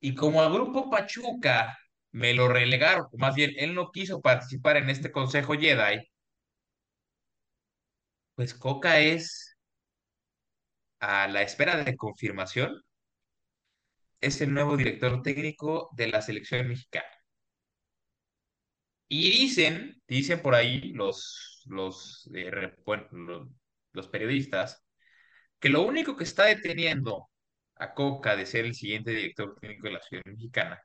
[0.00, 1.76] Y como al grupo Pachuca
[2.18, 6.04] me lo relegaron, más bien él no quiso participar en este Consejo Jedi,
[8.34, 9.56] pues Coca es
[11.00, 12.82] a la espera de confirmación,
[14.20, 17.06] es el nuevo director técnico de la selección mexicana.
[19.08, 22.50] Y dicen, dicen por ahí los, los, eh,
[23.92, 24.84] los periodistas,
[25.60, 27.28] que lo único que está deteniendo
[27.76, 30.82] a Coca de ser el siguiente director técnico de la selección mexicana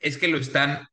[0.00, 0.86] es que lo están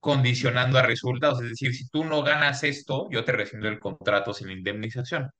[0.00, 1.42] condicionando a resultados.
[1.42, 5.30] Es decir, si tú no ganas esto, yo te rescindo el contrato sin indemnización.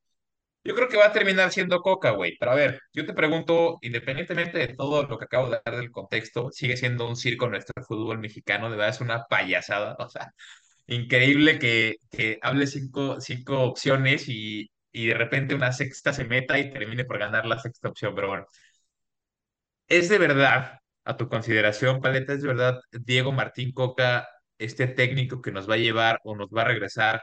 [0.64, 2.37] Yo creo que va a terminar siendo Coca, güey.
[2.38, 5.92] Pero a ver, yo te pregunto, independientemente de todo lo que acabo de dar del
[5.92, 9.97] contexto, sigue siendo un circo nuestro fútbol mexicano, de verdad es una payasada.
[10.01, 10.33] O sea,
[10.88, 16.59] increíble que, que hable cinco, cinco opciones y, y de repente una sexta se meta
[16.59, 18.14] y termine por ganar la sexta opción.
[18.14, 18.47] Pero bueno,
[19.88, 25.53] ¿es de verdad, a tu consideración, Paleta, es verdad Diego Martín Coca, este técnico que
[25.53, 27.23] nos va a llevar o nos va a regresar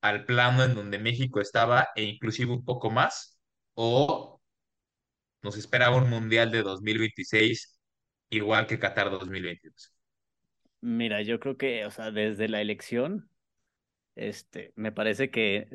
[0.00, 3.40] al plano en donde México estaba e inclusive un poco más?
[3.74, 4.40] ¿O
[5.42, 7.78] nos espera un Mundial de 2026
[8.30, 9.92] igual que Qatar 2022?
[10.80, 13.30] Mira, yo creo que, o sea, desde la elección,
[14.16, 15.68] este, me parece que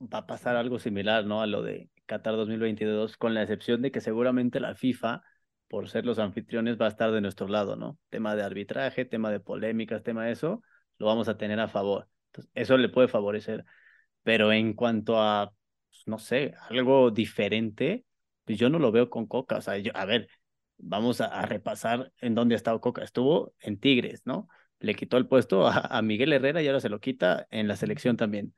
[0.00, 1.42] va a pasar algo similar, ¿no?
[1.42, 5.22] A lo de Qatar 2022, con la excepción de que seguramente la FIFA,
[5.68, 7.98] por ser los anfitriones, va a estar de nuestro lado, ¿no?
[8.08, 10.62] Tema de arbitraje, tema de polémicas, tema de eso,
[10.98, 12.08] lo vamos a tener a favor.
[12.28, 13.64] Entonces, eso le puede favorecer.
[14.22, 15.52] Pero en cuanto a,
[15.88, 18.04] pues, no sé, algo diferente,
[18.44, 19.56] pues yo no lo veo con Coca.
[19.58, 20.28] O sea, yo, a ver,
[20.78, 23.02] vamos a, a repasar en dónde ha estado Coca.
[23.04, 24.48] Estuvo en Tigres, ¿no?
[24.78, 27.76] Le quitó el puesto a, a Miguel Herrera y ahora se lo quita en la
[27.76, 28.54] selección también.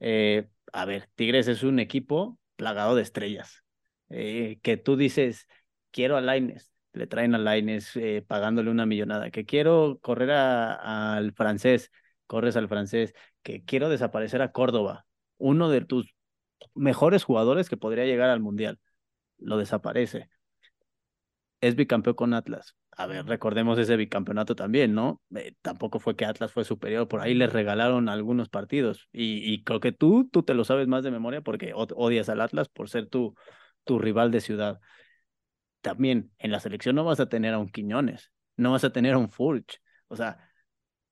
[0.00, 3.64] Eh, a ver, Tigres es un equipo plagado de estrellas.
[4.10, 5.46] Eh, que tú dices,
[5.98, 9.32] quiero a Laines, le traen a Laines eh, pagándole una millonada.
[9.32, 11.90] Que quiero correr a- al francés,
[12.28, 13.14] corres al francés.
[13.42, 15.06] Que quiero desaparecer a Córdoba,
[15.38, 16.14] uno de tus
[16.76, 18.78] mejores jugadores que podría llegar al Mundial.
[19.38, 20.28] Lo desaparece.
[21.60, 22.76] Es bicampeón con Atlas.
[22.92, 25.20] A ver, recordemos ese bicampeonato también, ¿no?
[25.34, 29.08] Eh, tampoco fue que Atlas fue superior, por ahí les regalaron algunos partidos.
[29.12, 32.40] Y, creo que tú, tú te lo sabes más de memoria porque od- odias al
[32.40, 33.34] Atlas por ser tu,
[33.82, 34.80] tu rival de ciudad.
[35.80, 39.14] También en la selección no vas a tener a un Quiñones, no vas a tener
[39.14, 39.80] a un Furch.
[40.08, 40.38] O sea,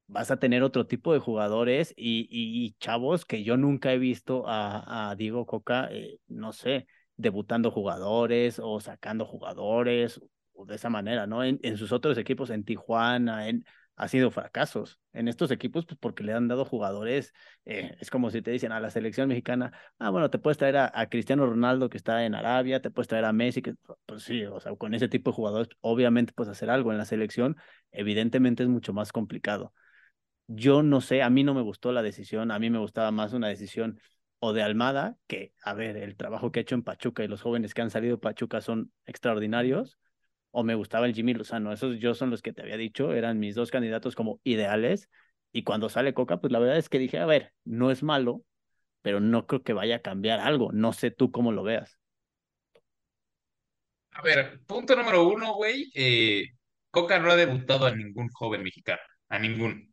[0.07, 4.47] vas a tener otro tipo de jugadores y, y- chavos que yo nunca he visto
[4.49, 10.21] a, a Diego Coca, eh, no sé, debutando jugadores o sacando jugadores
[10.55, 11.45] o de esa manera, ¿no?
[11.45, 13.65] En, en sus otros equipos, en Tijuana, en,
[13.97, 15.01] ha sido fracasos.
[15.13, 17.33] En estos equipos, pues porque le han dado jugadores,
[17.65, 20.77] eh, es como si te dicen a la selección mexicana, ah, bueno, te puedes traer
[20.77, 24.23] a, a Cristiano Ronaldo que está en Arabia, te puedes traer a Messi, que pues
[24.23, 27.57] sí, o sea, con ese tipo de jugadores, obviamente puedes hacer algo en la selección,
[27.91, 29.73] evidentemente es mucho más complicado.
[30.49, 33.33] Yo no sé, a mí no me gustó la decisión, a mí me gustaba más
[33.33, 34.01] una decisión
[34.39, 37.43] o de Almada, que, a ver, el trabajo que ha hecho en Pachuca y los
[37.43, 39.99] jóvenes que han salido de Pachuca son extraordinarios,
[40.57, 43.39] o me gustaba el Jimmy Lozano, esos yo son los que te había dicho, eran
[43.39, 45.11] mis dos candidatos como ideales,
[45.53, 48.43] y cuando sale Coca, pues la verdad es que dije, a ver, no es malo,
[49.03, 51.99] pero no creo que vaya a cambiar algo, no sé tú cómo lo veas.
[54.13, 55.91] A ver, punto número uno, güey.
[55.95, 56.47] eh,
[56.91, 59.93] Coca no ha debutado a ningún joven mexicano, a ningún.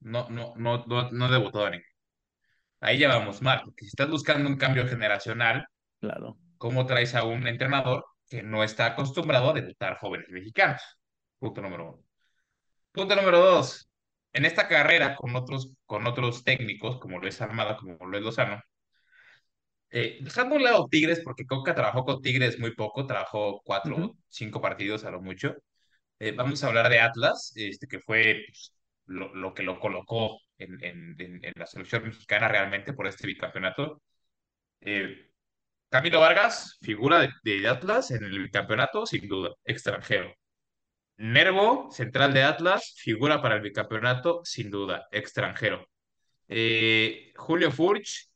[0.00, 1.86] No, no, no, no, no ha debutado a ningún.
[2.80, 5.66] Ahí ya vamos mal, porque si estás buscando un cambio generacional,
[6.00, 6.38] Claro.
[6.58, 10.82] ¿cómo traes a un entrenador que no está acostumbrado a debutar jóvenes mexicanos?
[11.38, 12.04] Punto número uno.
[12.92, 13.88] Punto número dos.
[14.32, 18.24] En esta carrera, con otros, con otros técnicos, como lo es Armada, como lo es
[18.24, 18.60] Lozano,
[19.90, 24.16] eh, dejando a un lado Tigres, porque Coca trabajó con Tigres muy poco, trabajó cuatro,
[24.28, 25.54] cinco partidos a lo mucho.
[26.18, 28.74] Eh, vamos a hablar de Atlas, este, que fue pues,
[29.06, 33.26] lo, lo que lo colocó en, en, en, en la selección mexicana realmente por este
[33.26, 34.02] bicampeonato.
[34.80, 35.30] Eh,
[35.88, 40.34] Camilo Vargas, figura de, Atlas en el bicampeonato, sin duda, extranjero.
[41.18, 45.88] Nervo, central de Atlas, figura para el bicampeonato, sin duda, extranjero.
[46.48, 48.28] Eh, Julio Furch,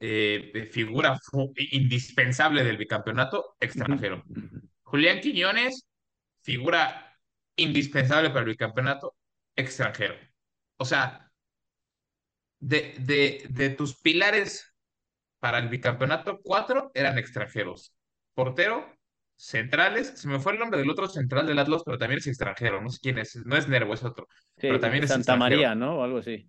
[0.00, 1.18] eh, figura
[1.56, 4.24] indispensable del bicampeonato, extranjero.
[4.82, 5.86] Julián Quiñones,
[6.40, 7.18] figura
[7.56, 9.16] indispensable para el bicampeonato,
[9.56, 10.14] extranjero.
[10.76, 11.30] O sea,
[12.60, 14.71] de, de, de tus pilares
[15.42, 17.94] para el bicampeonato, cuatro eran extranjeros.
[18.34, 18.86] Portero,
[19.36, 22.80] centrales, se me fue el nombre del otro central del Atlas, pero también es extranjero,
[22.80, 24.28] no sé quién es, no es Nervo, es otro,
[24.66, 25.36] pero Sí, también es Santa.
[25.36, 25.98] María, ¿no?
[25.98, 26.48] O algo así.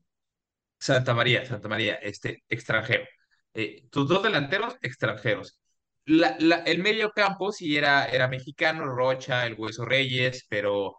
[0.79, 3.06] Santa María, Santa María, este, extranjero.
[3.53, 5.60] Eh, tus dos delanteros, extranjeros.
[6.06, 10.95] La, la- el medio campo sí era, era mexicano, Rocha, el Hueso Reyes, pero,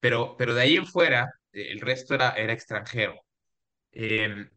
[0.00, 3.14] pero, pero de ahí en fuera, el resto era, era extranjero.
[3.92, 4.48] Eh,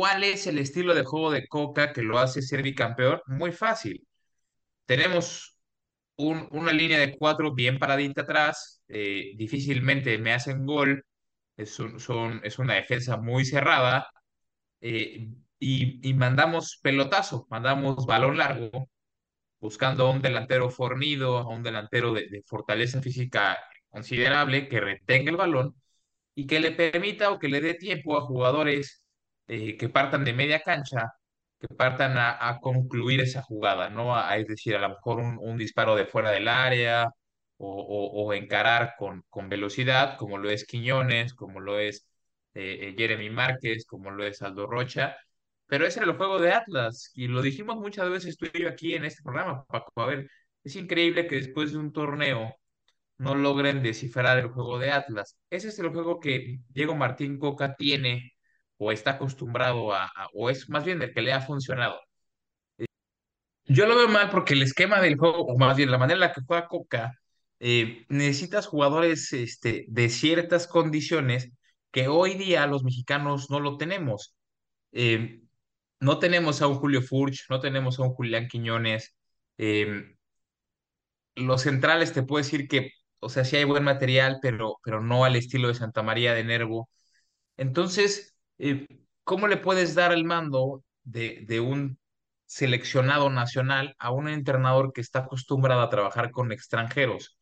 [0.00, 3.20] ¿cuál es el estilo de juego de Coca que lo hace ser bicampeón?
[3.26, 4.06] Muy fácil.
[4.86, 5.58] Tenemos
[6.16, 11.04] un- una línea de cuatro bien paradita atrás, eh, difícilmente me hacen gol,
[11.56, 14.08] es, un- son, es una defensa muy cerrada
[14.82, 18.90] eh, y, y mandamos pelotazo, mandamos balón largo,
[19.60, 23.58] buscando a un delantero fornido, a un delantero de, de fortaleza física
[23.90, 25.74] considerable que retenga el balón
[26.34, 29.04] y que le permita o que le dé tiempo a jugadores
[29.50, 31.12] eh, que partan de media cancha,
[31.60, 34.14] que partan a, concluir esa jugada, ¿no?
[34.16, 37.10] A- es decir, a lo mejor un, disparo de fuera del área
[37.58, 42.06] o, encarar con, con velocidad, como lo es Quiñones, como lo es
[42.54, 45.16] eh, eh, Jeremy Márquez, como lo es Aldo Rocha.
[45.66, 48.68] Pero ese era el juego de Atlas y lo dijimos muchas veces tú y yo
[48.68, 49.92] aquí en este programa, Paco.
[49.96, 50.30] A ver,
[50.64, 52.54] es increíble que después de un torneo
[53.18, 55.36] no logren descifrar el juego de Atlas.
[55.50, 58.32] Ese es el juego que Diego Martín Coca tiene
[58.80, 62.00] o está acostumbrado a, a- o es más bien el que le ha funcionado.
[63.66, 66.20] Yo lo veo mal porque el esquema del juego, o más bien la manera en
[66.20, 67.12] la que juega Coca,
[67.60, 71.50] eh, necesitas jugadores este, de ciertas condiciones
[71.92, 74.34] que hoy día los mexicanos no lo tenemos.
[74.92, 75.42] Eh,
[76.00, 79.16] no tenemos a un Julio Furch, no tenemos a un Julián Quiñones.
[79.58, 80.16] eh,
[81.34, 85.24] los centrales te puedo decir que, o sea, sí hay buen material, pero, pero no
[85.24, 86.90] al estilo de Santa María de Nervo.
[87.56, 88.29] Entonces,
[88.60, 88.86] eh,
[89.24, 91.98] ¿cómo le puedes dar el mando de, de un
[92.46, 97.36] seleccionado nacional a un entrenador que está acostumbrado a trabajar con extranjeros?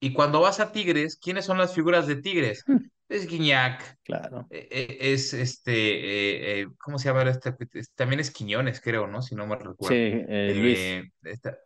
[0.00, 2.64] Y cuando vas a Tigres, ¿quiénes son las figuras de Tigres?
[3.08, 4.46] Es Guiñac, Claro.
[4.50, 7.54] eh, eh, es este, eh, ¿cómo se llama este?
[7.74, 9.22] Es- También es Quiñones, creo, ¿no?
[9.22, 9.96] Si no me Sí, recuerdo.
[10.28, 11.58] eh, Luis, Eh, esta-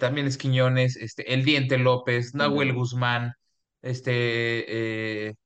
[0.00, 2.72] también es Quiñones, este, El Diente López, Nahuel.
[2.72, 3.34] Guzmán,
[3.82, 5.36] este,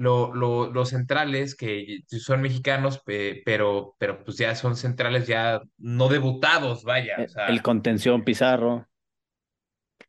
[0.00, 5.60] lo- lo- los centrales que son mexicanos, pe- pero, pero pues ya son centrales ya
[5.78, 7.48] no debutados, vaya, o Eh, sea.
[7.48, 8.88] El contención Pizarro.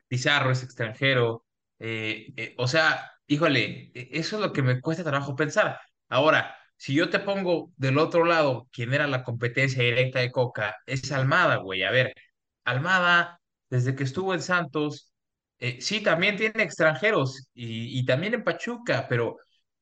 [0.08, 1.46] Pizarro es extranjero.
[1.84, 5.80] eh, eh, o sea, híjole, e- eso es lo que me cuesta trabajo pensar.
[6.10, 10.76] Ahora, si yo te pongo del otro lado, quién era la competencia directa de Coca,
[10.86, 11.82] es Almada, güey.
[11.84, 12.14] A ver,
[12.66, 15.12] Almada, desde que estuvo en Santos,
[15.60, 19.38] eh, sí, también tiene extranjeros y, y también en Pachuca, pero,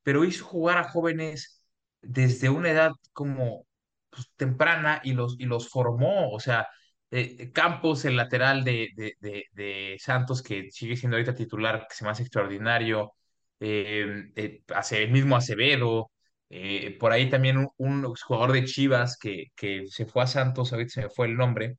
[0.09, 1.61] pero hizo jugar a jóvenes
[2.01, 3.67] desde una edad como
[4.09, 6.31] pues, temprana y los, y los formó.
[6.31, 6.67] O sea,
[7.11, 12.03] eh, Campos, el lateral de, de, de, Santos, que sigue siendo ahorita titular, que se
[12.05, 13.13] me hace extraordinario.
[13.59, 16.09] Eh, eh, hace el mismo Acevedo.
[16.49, 20.89] eh, por ahí también un, jugador de Chivas que, que se fue a Santos, ahorita
[20.91, 21.77] se me fue el nombre,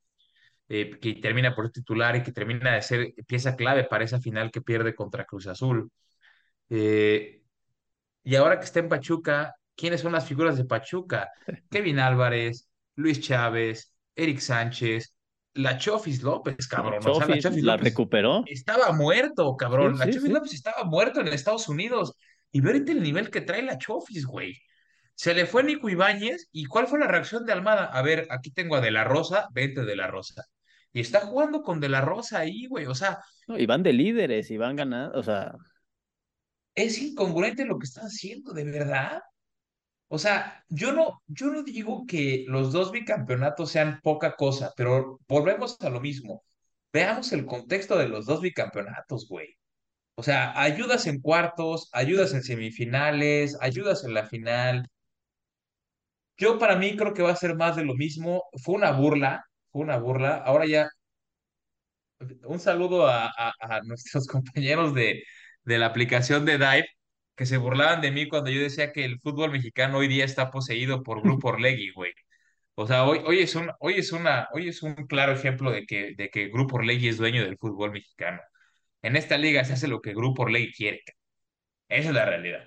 [0.68, 4.50] eh, que termina por titular y que termina de ser pieza clave para esa final
[4.52, 5.90] que pierde contra Cruz Azul.
[6.70, 7.39] Eh,
[8.24, 11.30] y ahora que está en Pachuca, ¿quiénes son las figuras de Pachuca?
[11.70, 15.14] Kevin Álvarez, Luis Chávez, Eric Sánchez,
[15.54, 17.00] la Chofis López, cabrón.
[17.04, 18.42] O sea, la Chofis la López recuperó.
[18.46, 19.98] estaba muerto, Sí, cabrón.
[19.98, 20.34] La sí, Chofis sí.
[20.34, 22.14] López estaba muerto en Estados Unidos.
[22.52, 24.54] Y ve ahorita el nivel que trae la Chofis, güey.
[25.14, 26.48] Se le fue Nico Ibáñez.
[26.52, 27.84] ¿Y cuál fue la reacción de Almada?
[27.86, 30.44] A ver, aquí tengo a De La Rosa, vente De La Rosa.
[30.92, 32.86] Y está jugando con De La Rosa ahí, güey.
[32.86, 35.18] O sea, No, y van de líderes y van ganando.
[35.18, 35.52] O sea,
[36.84, 39.20] es incongruente lo que están haciendo, de verdad.
[40.08, 45.20] O sea, yo no, yo no digo que los dos bicampeonatos sean poca cosa, pero
[45.28, 46.44] volvemos a lo mismo.
[46.92, 49.48] Veamos el contexto de los dos bicampeonatos, güey.
[50.16, 54.88] O sea, ayudas en cuartos, ayudas en semifinales, ayudas en la final.
[56.36, 58.44] Yo para mí creo que va a ser más de lo mismo.
[58.62, 60.36] Fue una burla, fue una burla.
[60.38, 60.88] Ahora ya,
[62.44, 65.22] un saludo a, a- a nuestros compañeros de,
[65.70, 66.88] de la aplicación de Dive
[67.36, 70.50] que se burlaban de mí cuando yo decía que el fútbol mexicano hoy día está
[70.50, 72.12] poseído por Grupo Orlegui, güey.
[72.76, 75.86] O sea, hoy, hoy es un, hoy es una, hoy es un claro ejemplo de
[75.86, 78.40] que, de que Grupo Orlegui es dueño del fútbol mexicano.
[79.02, 81.02] En esta liga se hace lo que Grupo Orlegui quiere.
[81.88, 82.64] Esa es la realidad.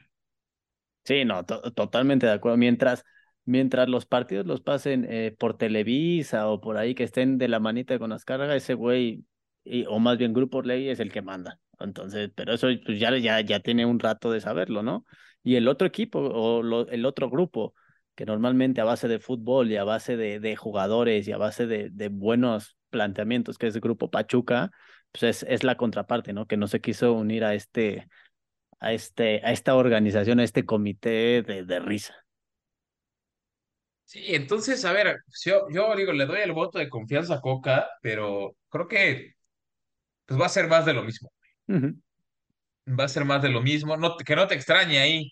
[1.03, 2.57] sí, no, to- totalmente de acuerdo.
[2.57, 3.03] Mientras,
[3.45, 7.59] mientras los partidos los pasen eh, por Televisa o por ahí que estén de la
[7.59, 9.25] manita con las cargas, ese güey,
[9.63, 11.59] y- o más bien Grupo Ley es el que manda.
[11.83, 15.05] Entonces, pero eso pues ya, ya, ya tiene un rato de saberlo, ¿no?
[15.43, 17.73] Y el otro equipo o el otro grupo,
[18.15, 22.09] que normalmente a base de fútbol y a base de, jugadores y a base de,
[22.09, 24.71] buenos planteamientos, que es el grupo Pachuca,
[25.11, 26.47] pues es, es la contraparte, ¿no?
[26.47, 28.07] Que no se quiso unir a este
[28.79, 32.13] a, este, a esta organización, a este comité de, de risa.
[34.05, 37.89] Sí, entonces, a ver, yo, yo digo, le doy el voto de confianza a Coca,
[38.01, 39.33] pero creo que
[40.25, 41.31] pues va a ser más de lo mismo.
[42.99, 43.95] Va a ser más de lo mismo.
[43.97, 45.31] No, que no te extrañe ahí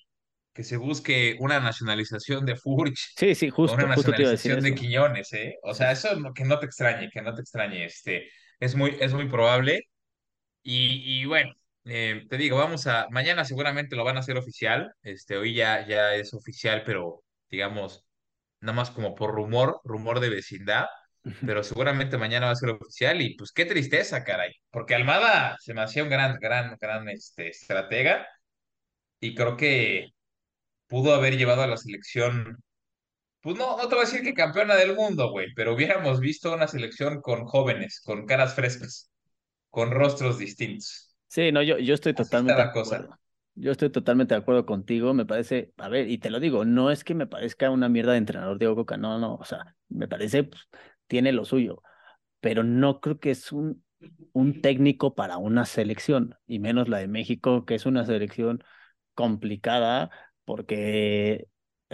[0.53, 4.31] que se busque una nacionalización de Furch Sí, sí, una justo, justo te iba a
[4.31, 4.75] decir nacionalización de.
[4.75, 5.57] Quiñones, ¿eh?
[5.63, 7.85] O sea, eso no- que no te extrañe, que no te extrañe.
[7.85, 9.81] Este, es muy, es muy probable.
[10.63, 11.53] Y, y bueno,
[11.85, 14.93] eh, te digo, vamos a, mañana seguramente lo van a hacer oficial.
[15.03, 18.05] Este, hoy ya, ya es oficial, pero digamos
[18.61, 20.87] nada más como por rumor, rumor de vecindad.
[21.45, 25.73] Pero seguramente mañana va a ser oficial y pues qué tristeza, caray, porque Almada se
[25.73, 28.27] me hacía un gran, gran, gran este, estratega
[29.19, 30.09] y creo que
[30.87, 32.57] pudo haber llevado a la selección,
[33.41, 36.53] pues no, no te voy a decir que campeona del mundo, güey, pero hubiéramos visto
[36.53, 39.11] una selección con jóvenes, con caras frescas,
[39.69, 41.15] con rostros distintos.
[41.27, 42.97] Sí, no, yo, yo estoy totalmente de cosa.
[42.97, 43.19] acuerdo.
[43.55, 45.13] Yo estoy totalmente de acuerdo contigo.
[45.13, 48.13] Me parece, a ver, y te lo digo, no es que me parezca una mierda
[48.13, 50.67] de entrenador Diego Coca, no, no, o sea, me parece, pues,
[51.11, 51.83] tiene lo suyo,
[52.39, 53.83] pero no creo que es un,
[54.31, 58.63] un técnico para una selección, y menos la de México, que es una selección
[59.13, 60.09] complicada,
[60.45, 61.49] porque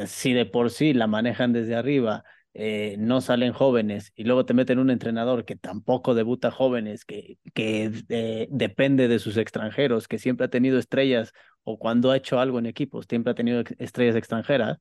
[0.06, 4.54] si de por sí la manejan desde arriba eh, no salen jóvenes y luego te
[4.54, 10.20] meten un entrenador que tampoco debuta jóvenes, que, que eh, depende de sus extranjeros, que
[10.20, 14.16] siempre ha tenido estrellas o cuando ha hecho algo en equipos, siempre ha tenido estrellas
[14.16, 14.78] extranjeras,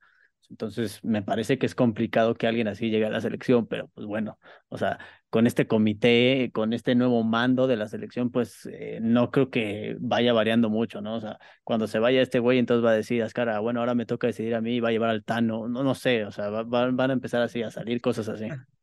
[0.48, 4.06] entonces, me parece que es complicado que alguien así llegue a la selección, pero pues
[4.06, 8.98] bueno, o sea, con este comité, con este nuevo mando de la selección, pues eh,
[9.02, 11.16] no creo que vaya variando mucho, ¿no?
[11.16, 14.06] O sea, cuando se vaya este güey, entonces va a decir, Ascara, bueno, ahora me
[14.06, 17.10] toca decidir a mí, va a llevar al Tano, no, no sé, o sea, van
[17.10, 18.46] a empezar así a salir cosas así.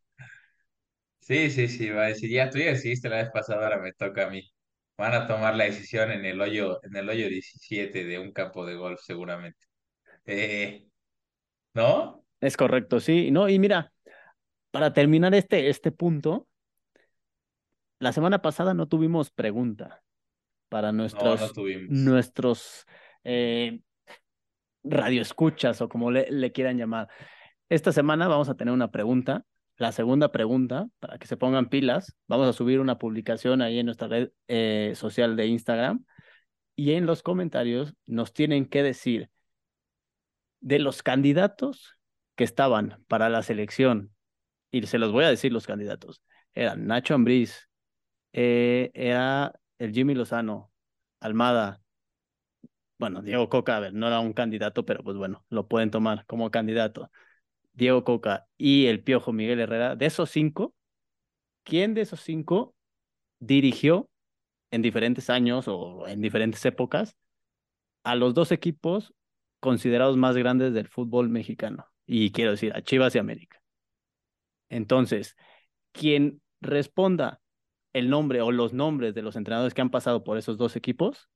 [1.19, 3.93] Sí, sí, sí, va a decir, ya tú ya decidiste la vez pasada, ahora me
[3.93, 4.41] toca a mí.
[4.97, 8.65] Van a tomar la decisión en el hoyo, en el hoyo 17 de un campo
[8.65, 9.65] de golf, seguramente.
[10.25, 10.87] Eh,
[11.73, 12.23] ¿no?
[12.41, 13.91] Es correcto, sí, no, y mira,
[14.71, 16.47] para terminar este, este punto,
[17.99, 20.03] la semana pasada no tuvimos pregunta
[20.69, 21.89] para nuestros, no, no tuvimos.
[21.89, 22.85] nuestros
[23.23, 23.79] eh,
[24.83, 27.07] radioescuchas o como le, le quieran llamar.
[27.69, 29.45] Esta semana vamos a tener una pregunta.
[29.77, 33.85] La segunda pregunta, para que se pongan pilas, vamos a subir una publicación ahí en
[33.87, 36.05] nuestra red eh, social de Instagram
[36.75, 39.29] y en los comentarios nos tienen que decir
[40.63, 41.97] de los candidatos
[42.35, 44.13] que estaban para la selección,
[44.71, 46.21] y se los voy a decir los candidatos,
[46.53, 47.69] eran Nacho Ambriz,
[48.31, 50.71] eh, era el Jimmy Lozano,
[51.19, 51.81] Almada,
[52.97, 56.25] bueno, Diego Coca, a ver, no era un candidato, pero pues bueno, lo pueden tomar
[56.25, 57.11] como candidato.
[57.73, 60.73] Diego Coca y el Piojo Miguel Herrera, de esos cinco,
[61.63, 62.75] ¿quién de esos cinco
[63.39, 64.09] dirigió
[64.71, 67.17] en diferentes años o en diferentes épocas
[68.03, 69.13] a los dos equipos
[69.63, 71.87] considerados más grandes del fútbol mexicano.
[72.05, 73.61] Y quiero decir, a Chivas y América.
[74.67, 75.37] Entonces,
[75.93, 77.39] quien responda
[77.93, 81.29] el nombre o los nombres de los entrenadores que han pasado por esos dos equipos,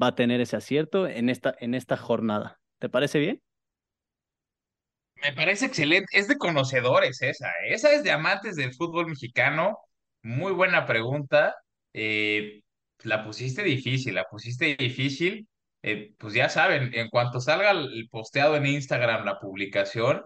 [0.00, 2.60] va a tener ese acierto en esta, en esta jornada.
[2.78, 3.42] ¿Te parece bien?
[5.22, 6.08] Me parece excelente.
[6.12, 7.50] Es de conocedores esa.
[7.66, 9.78] Esa es de amantes del fútbol mexicano.
[10.22, 11.54] Muy buena pregunta.
[11.94, 12.60] Eh,
[12.98, 15.48] la pusiste difícil, la pusiste difícil.
[15.86, 20.22] Eh, pues ya saben, en cuanto salga el posteado en Instagram la publicación,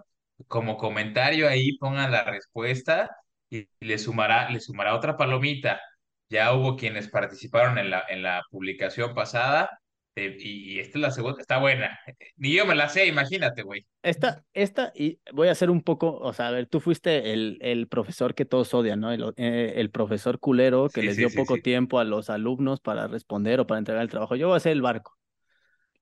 [0.47, 3.11] como comentario ahí pongan la respuesta
[3.51, 5.81] y le sumará, le sumará otra palomita.
[6.29, 9.81] Ya hubo quienes participaron en la, en la publicación pasada
[10.15, 11.99] eh, y, esta es la segunda, está buena.
[12.37, 13.85] Ni yo me la sé, imagínate, güey.
[14.05, 17.59] Esta, esta, y voy a hacer un poco, o sea, a ver, tú fuiste el,
[17.63, 19.11] el profesor que todos odian, ¿no?
[19.11, 23.59] El, eh, el profesor culero que les dio poco tiempo a los alumnos para responder
[23.59, 24.37] o para entregar el trabajo.
[24.37, 25.18] Yo voy a ser el barco.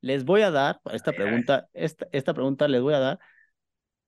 [0.00, 3.18] Les voy a dar, esta pregunta, esta, esta pregunta les voy a dar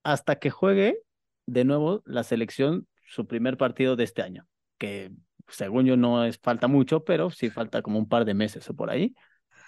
[0.02, 1.00] hasta que juegue
[1.46, 5.10] de nuevo la selección su primer partido de este año, que
[5.48, 8.74] según yo no es falta mucho, pero sí falta como un par de meses o
[8.74, 9.14] por ahí.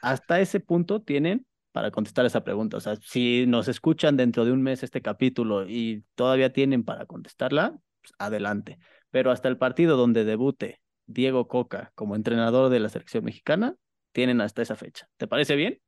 [0.03, 2.77] Hasta ese punto tienen para contestar esa pregunta.
[2.77, 7.07] O sea, si nos escuchan dentro de un mes este capítulo y todavía tienen para
[7.07, 8.79] contestarla, pues adelante.
[9.11, 13.75] Pero hasta el partido donde debute Diego Coca como entrenador de la selección mexicana,
[14.13, 15.09] tienen hasta esa fecha.
[15.17, 15.81] ¿Te parece bien?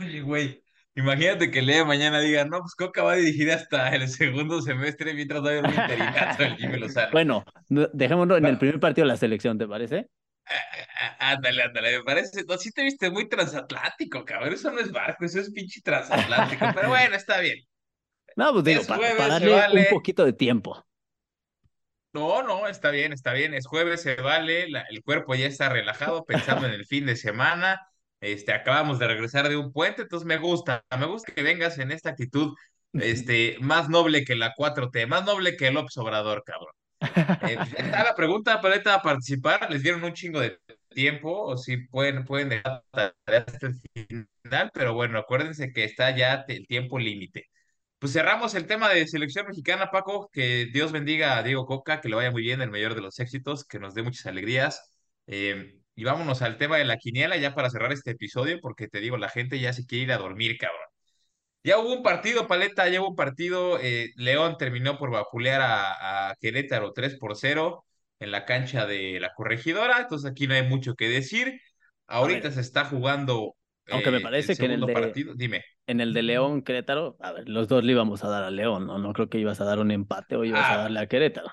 [0.00, 0.62] Oye, güey,
[0.94, 5.14] imagínate que Lea mañana diga, no, pues Coca va a dirigir hasta el segundo semestre
[5.14, 7.10] mientras va a haber un interinato del Jimmy Lozano.
[7.12, 10.08] Bueno, dejémoslo en el primer partido de la selección, ¿te parece?
[11.18, 15.24] Ándale, ándale, me parece, no, sí te viste muy transatlántico, cabrón, eso no es barco,
[15.24, 17.58] eso es pinche transatlántico, pero bueno, está bien.
[18.36, 20.84] No, pues digo, para, darle un poquito de tiempo.
[22.12, 26.24] No, no, está bien, está bien, es jueves, se vale, el cuerpo ya está relajado
[26.24, 27.80] pensando en el fin de semana,
[28.24, 31.92] este, acabamos de regresar de un puente, entonces me gusta, me gusta que vengas en
[31.92, 32.54] esta actitud,
[32.92, 36.74] este, más noble que la 4T, más noble que el López Obrador, cabrón.
[37.48, 40.58] Eh, está la pregunta para participar, les dieron un chingo de
[40.88, 43.74] tiempo, o si pueden, pueden dejar hasta el
[44.42, 47.50] final, pero bueno, acuérdense que está ya el tiempo límite.
[47.98, 52.08] Pues cerramos el tema de selección mexicana, Paco, que Dios bendiga a Diego Coca, que
[52.08, 54.90] le vaya muy bien, el mayor de los éxitos, que nos dé muchas alegrías.
[55.26, 59.00] Eh, y vámonos al tema de la quiniela ya para cerrar este episodio, porque te
[59.00, 60.88] digo, la gente ya se quiere ir a dormir, cabrón.
[61.62, 63.78] Ya hubo un partido, Paleta, ya hubo un partido.
[63.80, 67.84] Eh, León terminó por vapulear a, Querétaro 3 por 0
[68.20, 71.60] en la cancha de la corregidora, entonces aquí no hay mucho que decir.
[72.06, 73.56] Ahorita se está jugando.
[73.90, 75.34] Aunque me eh, parece que en el de, partido.
[75.34, 75.64] Dime.
[75.86, 78.86] En el de León, Querétaro, a ver, los dos le íbamos a dar a León,
[78.86, 78.98] ¿no?
[78.98, 80.76] No creo que ibas a dar un empate o ibas a ah.
[80.82, 81.50] darle a Querétaro.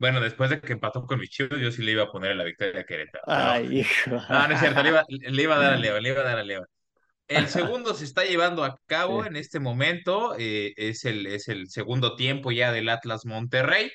[0.00, 2.44] Bueno, después de que empató con mis chivos, yo sí le iba a poner la
[2.44, 3.22] victoria a Querétaro.
[3.26, 4.10] Ay, hijo.
[4.30, 6.42] No, no es cierto, le iba, a dar a León, le iba a dar a
[6.42, 6.64] León.
[7.28, 11.68] El segundo se está llevando a cabo en este momento, eh, es, el, es el
[11.68, 13.90] segundo tiempo ya del Atlas Monterrey.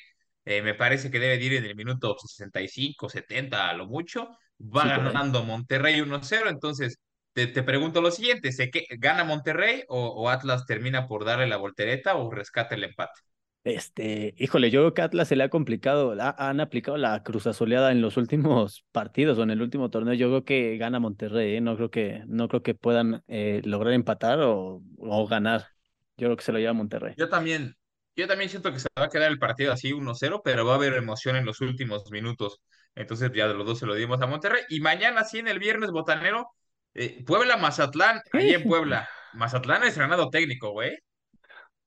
[0.46, 4.30] Eh, me parece que debe ir en el minuto 65, 70 a lo mucho.
[4.60, 7.00] Va ganando Monterrey 1-0, entonces
[7.34, 11.48] te, te pregunto lo siguiente, ¿se que, ¿gana Monterrey o, o Atlas termina por darle
[11.48, 13.20] la voltereta o rescata el empate?
[13.66, 17.92] Este, híjole, yo creo que Atlas se le ha complicado, ha- han aplicado la cruzazoleada
[17.92, 20.14] en los últimos partidos o en el último torneo.
[20.14, 21.62] Yo creo que gana Monterrey, ¿eh?
[21.62, 25.66] No creo que, no creo que puedan eh, lograr empatar o, o ganar.
[26.18, 27.16] Yo creo que se lo lleva Monterrey.
[27.18, 27.76] Yo también,
[28.16, 30.76] yo también siento que se va a quedar el partido así 1-0, pero va a
[30.76, 32.62] haber emoción en los últimos minutos.
[32.94, 34.62] Entonces ya de los dos se lo dimos a Monterrey.
[34.70, 36.50] Y mañana sí, en el viernes botanero,
[36.94, 39.08] eh, Puebla-Mazatlán, ahí en Puebla.
[39.34, 40.96] Mazatlán es estrenado técnico, güey.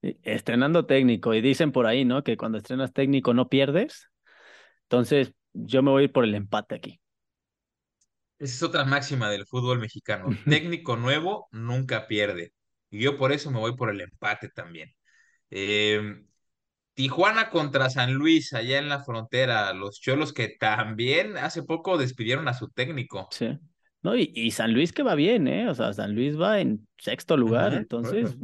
[0.01, 2.23] Estrenando técnico, y dicen por ahí, ¿no?
[2.23, 4.09] Que cuando estrenas técnico no pierdes.
[4.83, 7.01] Entonces, yo me voy a ir por el empate aquí.
[8.39, 10.29] Esa es otra máxima del fútbol mexicano.
[10.45, 12.53] Técnico nuevo nunca pierde.
[12.91, 14.93] Y yo por eso me voy por el empate también.
[15.51, 16.23] Eh,
[16.95, 19.73] Tijuana contra San Luis, allá en la frontera.
[19.73, 23.29] Los Cholos que también hace poco despidieron a su técnico.
[23.31, 23.59] Sí.
[24.03, 25.69] No, y, y San Luis que va bien, ¿eh?
[25.69, 28.37] O sea, San Luis va en sexto lugar, entonces.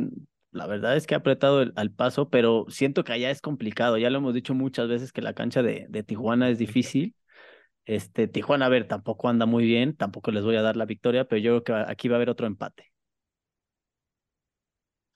[0.55, 3.99] La verdad es que ha apretado el, al paso, pero siento que allá es complicado.
[3.99, 7.17] Ya lo hemos dicho muchas veces que la cancha de, de Tijuana es difícil.
[7.87, 11.27] Este, Tijuana, a ver, tampoco anda muy bien, tampoco les voy a dar la victoria,
[11.27, 12.93] pero yo creo que aquí va a haber otro empate.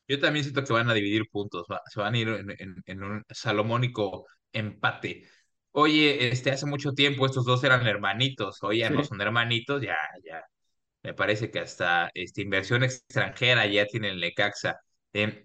[0.06, 2.82] Yo también siento que van a dividir puntos, va- se van a ir en, en-
[2.86, 5.24] en un salomónico empate.
[5.72, 9.96] Oye, este, hace mucho tiempo estos dos eran hermanitos, hoy ya no son hermanitos, ya,
[10.24, 10.42] ya.
[11.02, 14.80] Me parece que hasta esta inversión extranjera ya tiene el Necaxa.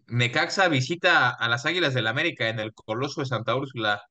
[0.07, 4.01] Necaxa visita a las Águilas del América en el Coloso de Santa Úrsula.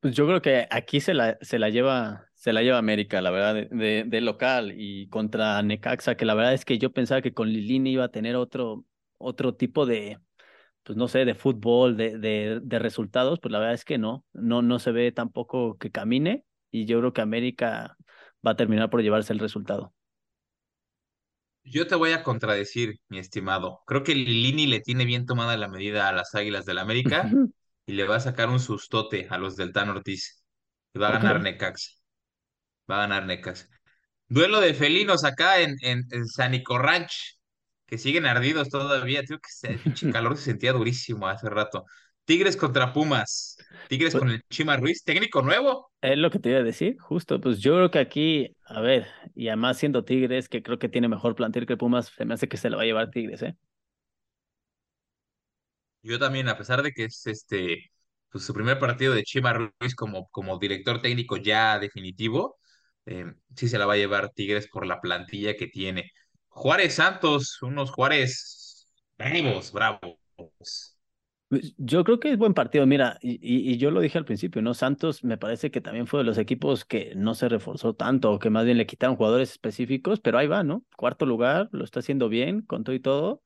[0.00, 3.30] Pues yo creo que aquí se la, se la lleva, se la lleva América, la
[3.30, 7.22] verdad, de, de, de local y contra Necaxa, que la verdad es que yo pensaba
[7.22, 8.84] que con Lilini iba a tener otro,
[9.18, 10.18] otro tipo de,
[10.84, 14.26] pues no sé, de fútbol, de, de, de resultados, pues la verdad es que no,
[14.34, 17.96] no, no se ve tampoco que camine y yo creo que América
[18.46, 19.94] va a terminar por llevarse el resultado.
[21.68, 23.82] Yo te voy a contradecir, mi estimado.
[23.86, 27.36] Creo que Lilini le tiene bien tomada la medida a las Águilas del América
[27.86, 30.44] y le va a sacar un sustote a los del Tan Ortiz.
[30.94, 31.90] Y va a ganar Necaxa.
[32.90, 33.68] Va a ganar Necaxa.
[34.28, 37.38] Duelo de felinos acá en, en, en San Nico Ranch,
[37.86, 39.24] que siguen ardidos todavía.
[39.24, 39.80] Tío, que ese
[40.12, 41.84] calor se sentía durísimo hace rato.
[42.26, 43.56] Tigres contra Pumas.
[43.88, 45.90] Tigres Pues con el Chima Ruiz, técnico nuevo.
[46.00, 49.06] es lo que te iba a decir, justo, pues yo creo que aquí, a ver,
[49.34, 52.48] y además siendo Tigres, que creo que tiene mejor plantel que Pumas, se me hace
[52.48, 53.56] que se lo va a llevar Tigres, ¿eh?
[56.02, 57.90] Yo también, a pesar de que es este,
[58.30, 62.58] pues, su primer partido de Chima Ruiz como, como director técnico ya definitivo,
[63.06, 66.12] eh, sí se la va a llevar Tigres por la plantilla que tiene.
[66.48, 68.86] Juárez Santos, unos Juárez
[69.18, 70.95] bravos, bravos.
[71.48, 74.74] Pues, Yo creo que es buen partido, mira, y, yo lo dije al principio, ¿no?
[74.74, 78.38] Santos me parece que también fue de los equipos que no se reforzó tanto, o
[78.40, 80.84] que más bien le quitaron jugadores específicos, pero ahí va, ¿no?
[80.96, 83.42] Cuarto lugar, lo está haciendo bien, con todo y todo,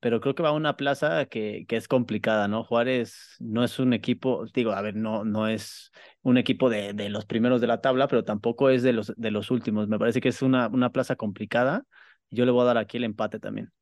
[0.00, 2.64] pero creo que va a una plaza que, es complicada, ¿no?
[2.64, 5.92] Juárez no es un equipo, digo, a ver, no, no es
[6.22, 9.30] un equipo de, de los primeros de la tabla, pero tampoco es de los, de
[9.30, 9.88] los últimos.
[9.88, 11.84] Me parece que es una, una plaza complicada.
[12.30, 13.72] Yo le voy a dar aquí el empate también.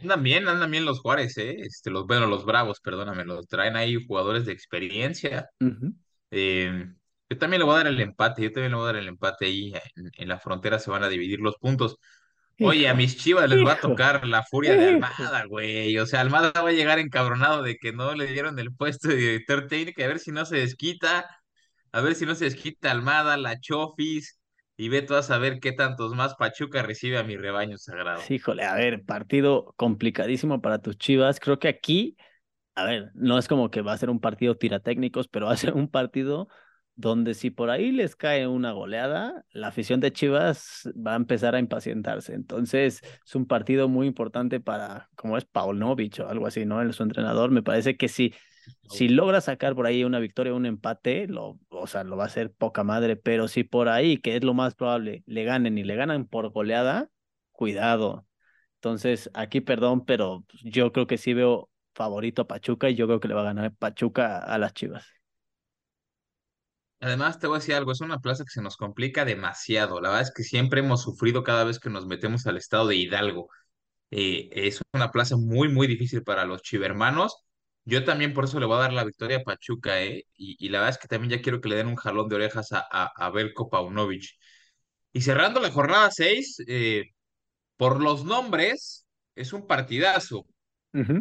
[0.00, 1.56] Andan bien, andan bien los Juárez, ¿eh?
[1.60, 5.48] Este, los, bueno, los Bravos, perdóname, los traen ahí jugadores de experiencia.
[6.30, 6.86] Eh,
[7.30, 9.08] yo también le voy a dar el empate, yo también le voy a dar el
[9.08, 9.72] empate ahí.
[9.94, 11.96] En, en la frontera se van a dividir los puntos.
[12.60, 14.90] Oye, a mis Chivas les va a tocar la furia de.
[14.90, 15.98] Almada, güey.
[15.98, 19.16] O sea, Almada va a llegar encabronado de que no le dieron el puesto de
[19.16, 21.28] director técnico, a ver si no se desquita,
[21.92, 24.38] a ver si no se desquita Almada, la Chofis,
[24.76, 28.20] y ve tú a saber qué tantos más Pachuca recibe a mi rebaño sagrado.
[28.20, 31.40] Sí, híjole, a ver, partido complicadísimo para tus Chivas.
[31.40, 32.16] Creo que aquí,
[32.74, 35.56] a ver, no es como que va a ser un partido tiratécnicos, pero va a
[35.56, 36.48] ser un partido
[36.96, 41.54] donde si por ahí les cae una goleada, la afición de Chivas va a empezar
[41.54, 42.34] a impacientarse.
[42.34, 46.80] Entonces, es un partido muy importante para, como es Paunovic o algo así, ¿no?
[46.80, 48.32] El, su entrenador, me parece que sí.
[48.88, 52.24] Si logra sacar por ahí una victoria o un empate, lo, o sea, lo va
[52.24, 55.76] a hacer poca madre, pero si por ahí, que es lo más probable, le ganen
[55.78, 57.10] y le ganan por goleada,
[57.52, 58.26] cuidado.
[58.76, 63.20] Entonces, aquí perdón, pero yo creo que sí veo favorito a Pachuca y yo creo
[63.20, 65.04] que le va a ganar Pachuca a las Chivas.
[67.04, 70.00] Además, te voy a decir algo, es una plaza que se nos complica demasiado.
[70.00, 72.96] La verdad es que siempre hemos sufrido cada vez que nos metemos al estado de
[72.96, 73.48] Hidalgo.
[74.10, 77.38] Eh, es una plaza muy, muy difícil para los chivermanos.
[77.84, 80.26] Yo también por eso le voy a dar la victoria a Pachuca, ¿eh?
[80.36, 82.36] Y, y la verdad es que también ya quiero que le den un jalón de
[82.36, 84.24] orejas a, a, a Belko Paunovic.
[85.12, 87.04] Y cerrando la jornada 6, eh,
[87.76, 90.46] por los nombres, es un partidazo.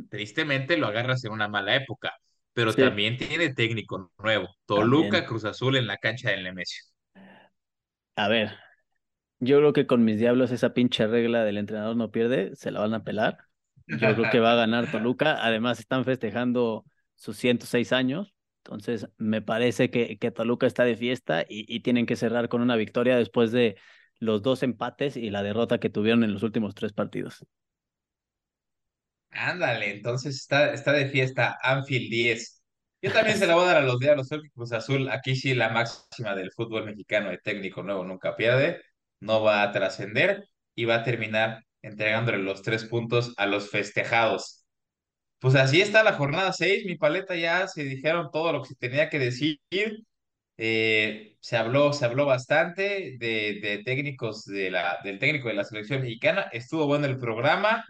[0.09, 2.13] Tristemente lo agarras en una mala época,
[2.53, 4.49] pero Sí, también tiene técnico nuevo.
[4.65, 5.25] Toluca, también.
[5.25, 6.83] Cruz Azul en la cancha del Nemesio.
[8.15, 8.51] A ver,
[9.39, 12.81] Yo creo que con mis diablos esa pinche regla del entrenador no pierde, se la
[12.81, 13.39] van a pelar.
[13.95, 15.37] Yo creo que va a ganar Toluca.
[15.45, 16.85] Además, están festejando
[17.15, 18.33] sus 106 años.
[18.65, 22.61] Entonces, me parece que, que Toluca está de fiesta y, y tienen que cerrar con
[22.61, 23.77] una victoria después de
[24.19, 27.45] los dos empates y la derrota que tuvieron en los últimos tres partidos.
[29.35, 32.61] Ándale, entonces está, está de fiesta Anfield 10.
[33.01, 35.09] Yo también se la voy a dar a los Diablos Cruz Azul.
[35.09, 38.81] Aquí sí la máxima del fútbol mexicano de técnico nuevo nunca pierde.
[39.19, 44.65] No va a trascender y va a terminar entregándole los tres puntos a los festejados.
[45.39, 46.85] Pues así está la jornada 6.
[46.85, 49.59] Mi paleta ya se dijeron todo lo que se tenía que decir.
[50.57, 55.63] Eh, se habló, se habló bastante de, de técnicos de la, del técnico de la
[55.63, 56.43] selección mexicana.
[56.51, 57.83] Estuvo bueno el programa.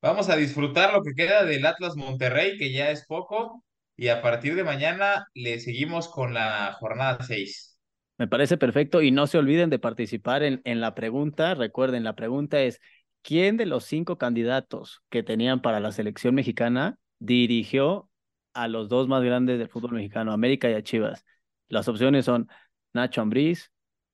[0.00, 3.64] Vamos a disfrutar lo que queda del Atlas Monterrey, que ya es poco,
[3.96, 7.80] y a partir de mañana le seguimos con la jornada 6.
[8.16, 11.54] Me parece perfecto y no se olviden de participar en, en la pregunta.
[11.56, 12.80] Recuerden, la pregunta es,
[13.22, 18.08] ¿quién de los cinco candidatos que tenían para la selección mexicana dirigió
[18.54, 21.24] a los dos más grandes del fútbol mexicano, América y a Chivas?
[21.68, 22.48] Las opciones son
[22.92, 23.72] Nacho Ambriz,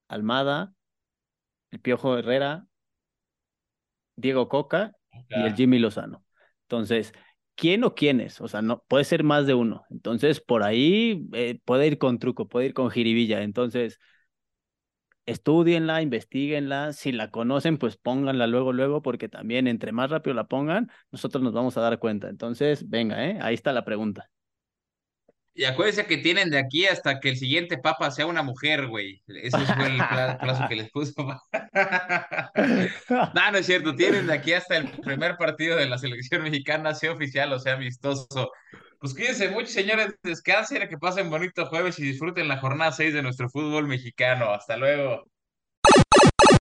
[0.09, 0.73] Almada,
[1.73, 2.67] el Piojo Herrera,
[4.17, 4.93] Diego Coca
[5.29, 6.25] y el Jimmy Lozano.
[6.63, 7.13] Entonces,
[7.55, 8.41] ¿quién o quiénes?
[8.41, 9.85] O sea, no puede ser más de uno.
[9.91, 13.43] Entonces, por ahí eh, puede ir con truco, puede ir con jiribilla.
[13.43, 13.99] Entonces,
[15.27, 16.93] estudienla, investiguenla.
[16.93, 21.43] Si la conocen, pues pónganla luego, luego, porque también entre más rápido la pongan, nosotros
[21.43, 22.29] nos vamos a dar cuenta.
[22.29, 23.39] Entonces, venga, ¿eh?
[23.43, 24.31] ahí está la pregunta.
[25.57, 29.23] Y acuérdense que tienen de aquí hasta que el siguiente papa sea una mujer, güey.
[29.29, 31.15] Ese fue el plazo que les puso.
[33.09, 33.95] no, no es cierto.
[33.95, 37.75] Tienen de aquí hasta el primer partido de la selección mexicana, sea oficial o sea
[37.75, 38.51] amistoso.
[38.99, 40.15] Pues cuídense mucho, señores.
[40.25, 44.53] Descansen, que pasen bonito jueves y disfruten la jornada 6 de nuestro fútbol mexicano.
[44.53, 45.25] Hasta luego.